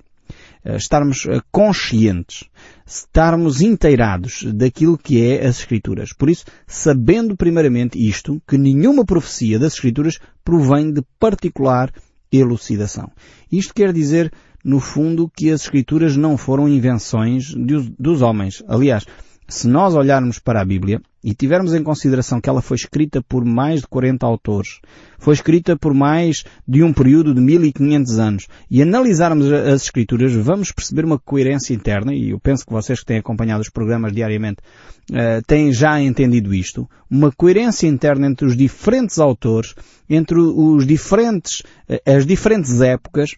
Eh, 0.65 0.77
estarmos 0.77 1.27
eh, 1.27 1.41
conscientes, 1.53 2.45
estarmos 2.87 3.61
inteirados 3.61 4.45
daquilo 4.55 4.97
que 4.97 5.23
é 5.23 5.47
as 5.47 5.59
Escrituras. 5.59 6.13
Por 6.15 6.31
isso, 6.31 6.47
sabendo 6.67 7.37
primeiramente 7.37 7.99
isto, 7.99 8.41
que 8.49 8.57
nenhuma 8.57 9.05
profecia 9.05 9.59
das 9.59 9.75
Escrituras 9.75 10.19
provém 10.43 10.91
de 10.91 11.03
particular 11.19 11.93
elucidação. 12.33 13.13
Isto 13.53 13.75
quer 13.75 13.93
dizer, 13.93 14.33
no 14.65 14.81
fundo, 14.81 15.31
que 15.37 15.51
as 15.51 15.63
Escrituras 15.63 16.17
não 16.17 16.39
foram 16.39 16.67
invenções 16.67 17.53
dos 17.99 18.23
homens. 18.23 18.63
Aliás, 18.67 19.05
se 19.55 19.69
nós 19.69 19.95
olharmos 19.95 20.41
para 20.41 20.61
a 20.61 20.65
Bíblia 20.65 21.01
e 21.23 21.33
tivermos 21.33 21.73
em 21.73 21.83
consideração 21.83 22.41
que 22.41 22.51
ela 22.51 22.61
foi 22.61 22.77
escrita 22.77 23.23
por 23.23 23.45
mais 23.45 23.83
de 23.83 23.87
40 23.87 24.27
autores, 24.27 24.81
foi 25.17 25.33
escrita 25.33 25.77
por 25.77 25.95
mais 25.95 26.43
de 26.67 26.83
um 26.83 26.93
período 26.93 27.33
de 27.33 27.41
1500 27.41 28.19
anos, 28.19 28.49
e 28.69 28.83
analisarmos 28.83 29.51
as 29.53 29.83
escrituras, 29.83 30.35
vamos 30.35 30.73
perceber 30.73 31.05
uma 31.05 31.21
coerência 31.21 31.73
interna, 31.73 32.13
e 32.13 32.31
eu 32.31 32.41
penso 32.41 32.67
que 32.67 32.73
vocês 32.73 32.99
que 32.99 33.07
têm 33.07 33.19
acompanhado 33.19 33.61
os 33.61 33.71
programas 33.71 34.13
diariamente 34.13 34.59
uh, 35.13 35.41
têm 35.47 35.73
já 35.73 36.01
entendido 36.01 36.53
isto, 36.53 36.91
uma 37.09 37.31
coerência 37.31 37.87
interna 37.87 38.27
entre 38.27 38.47
os 38.47 38.57
diferentes 38.57 39.21
autores, 39.21 39.73
entre 40.11 40.39
os 40.39 40.85
diferentes, 40.85 41.61
uh, 41.89 42.01
as 42.05 42.27
diferentes 42.27 42.81
épocas, 42.81 43.31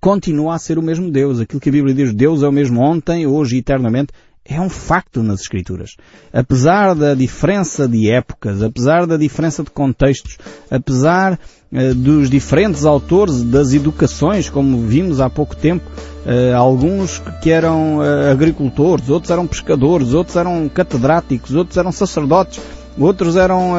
continua 0.00 0.54
a 0.54 0.58
ser 0.58 0.78
o 0.78 0.82
mesmo 0.82 1.10
Deus. 1.10 1.38
Aquilo 1.40 1.60
que 1.60 1.68
a 1.68 1.72
Bíblia 1.72 1.94
diz, 1.94 2.12
Deus 2.14 2.42
é 2.42 2.48
o 2.48 2.52
mesmo 2.52 2.80
ontem, 2.80 3.26
hoje 3.26 3.56
e 3.56 3.58
eternamente, 3.58 4.12
é 4.44 4.60
um 4.60 4.68
facto 4.68 5.22
nas 5.22 5.42
Escrituras. 5.42 5.96
Apesar 6.32 6.94
da 6.94 7.14
diferença 7.14 7.86
de 7.86 8.10
épocas, 8.10 8.62
apesar 8.62 9.06
da 9.06 9.16
diferença 9.16 9.62
de 9.62 9.70
contextos, 9.70 10.38
apesar 10.70 11.38
uh, 11.72 11.94
dos 11.94 12.28
diferentes 12.30 12.84
autores 12.84 13.42
das 13.44 13.72
educações, 13.72 14.48
como 14.48 14.80
vimos 14.86 15.20
há 15.20 15.30
pouco 15.30 15.54
tempo, 15.54 15.84
uh, 15.88 16.56
alguns 16.56 17.22
que 17.42 17.50
eram 17.50 17.98
uh, 17.98 18.30
agricultores, 18.32 19.08
outros 19.08 19.30
eram 19.30 19.46
pescadores, 19.46 20.14
outros 20.14 20.36
eram 20.36 20.68
catedráticos, 20.68 21.54
outros 21.54 21.76
eram 21.76 21.92
sacerdotes, 21.92 22.60
outros 22.98 23.36
eram 23.36 23.74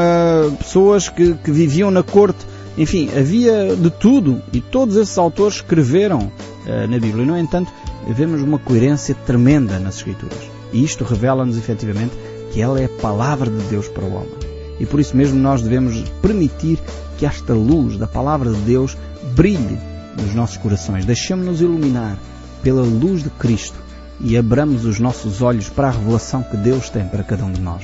pessoas 0.57 1.09
que, 1.09 1.33
que 1.33 1.51
viviam 1.51 1.91
na 1.91 2.01
corte. 2.01 2.39
Enfim, 2.77 3.09
havia 3.15 3.75
de 3.75 3.89
tudo 3.89 4.41
e 4.53 4.61
todos 4.61 4.95
esses 4.95 5.17
autores 5.17 5.55
escreveram 5.55 6.31
na 6.65 6.97
Bíblia. 6.97 7.25
No 7.25 7.37
entanto, 7.37 7.71
vemos 8.07 8.41
uma 8.41 8.59
coerência 8.59 9.15
tremenda 9.25 9.79
nas 9.79 9.97
Escrituras. 9.97 10.49
E 10.73 10.83
isto 10.83 11.03
revela-nos 11.03 11.57
efetivamente 11.57 12.13
que 12.51 12.61
ela 12.61 12.79
é 12.79 12.85
a 12.85 13.01
palavra 13.01 13.49
de 13.49 13.63
Deus 13.65 13.87
para 13.87 14.03
o 14.03 14.13
homem. 14.13 14.31
E 14.79 14.85
por 14.85 14.99
isso 14.99 15.15
mesmo 15.15 15.39
nós 15.39 15.61
devemos 15.61 16.01
permitir 16.21 16.79
que 17.17 17.25
esta 17.25 17.53
luz 17.53 17.97
da 17.97 18.07
palavra 18.07 18.51
de 18.51 18.59
Deus 18.61 18.97
brilhe 19.35 19.77
nos 20.19 20.33
nossos 20.33 20.57
corações. 20.57 21.05
Deixemos-nos 21.05 21.61
iluminar 21.61 22.17
pela 22.63 22.81
luz 22.81 23.23
de 23.23 23.29
Cristo 23.31 23.77
e 24.19 24.37
abramos 24.37 24.85
os 24.85 24.99
nossos 24.99 25.41
olhos 25.41 25.69
para 25.69 25.87
a 25.87 25.91
revelação 25.91 26.43
que 26.43 26.57
Deus 26.57 26.89
tem 26.89 27.07
para 27.07 27.23
cada 27.23 27.45
um 27.45 27.51
de 27.51 27.61
nós. 27.61 27.83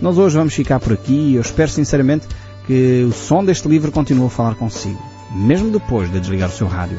Nós 0.00 0.18
hoje 0.18 0.36
vamos 0.36 0.54
ficar 0.54 0.80
por 0.80 0.92
aqui 0.92 1.14
e 1.14 1.34
eu 1.36 1.40
espero 1.40 1.70
sinceramente 1.70 2.26
que 2.66 3.06
o 3.08 3.12
som 3.12 3.44
deste 3.44 3.68
livro 3.68 3.92
continue 3.92 4.26
a 4.26 4.30
falar 4.30 4.54
consigo, 4.54 5.00
mesmo 5.34 5.70
depois 5.70 6.10
de 6.10 6.20
desligar 6.20 6.48
o 6.48 6.52
seu 6.52 6.66
rádio. 6.66 6.98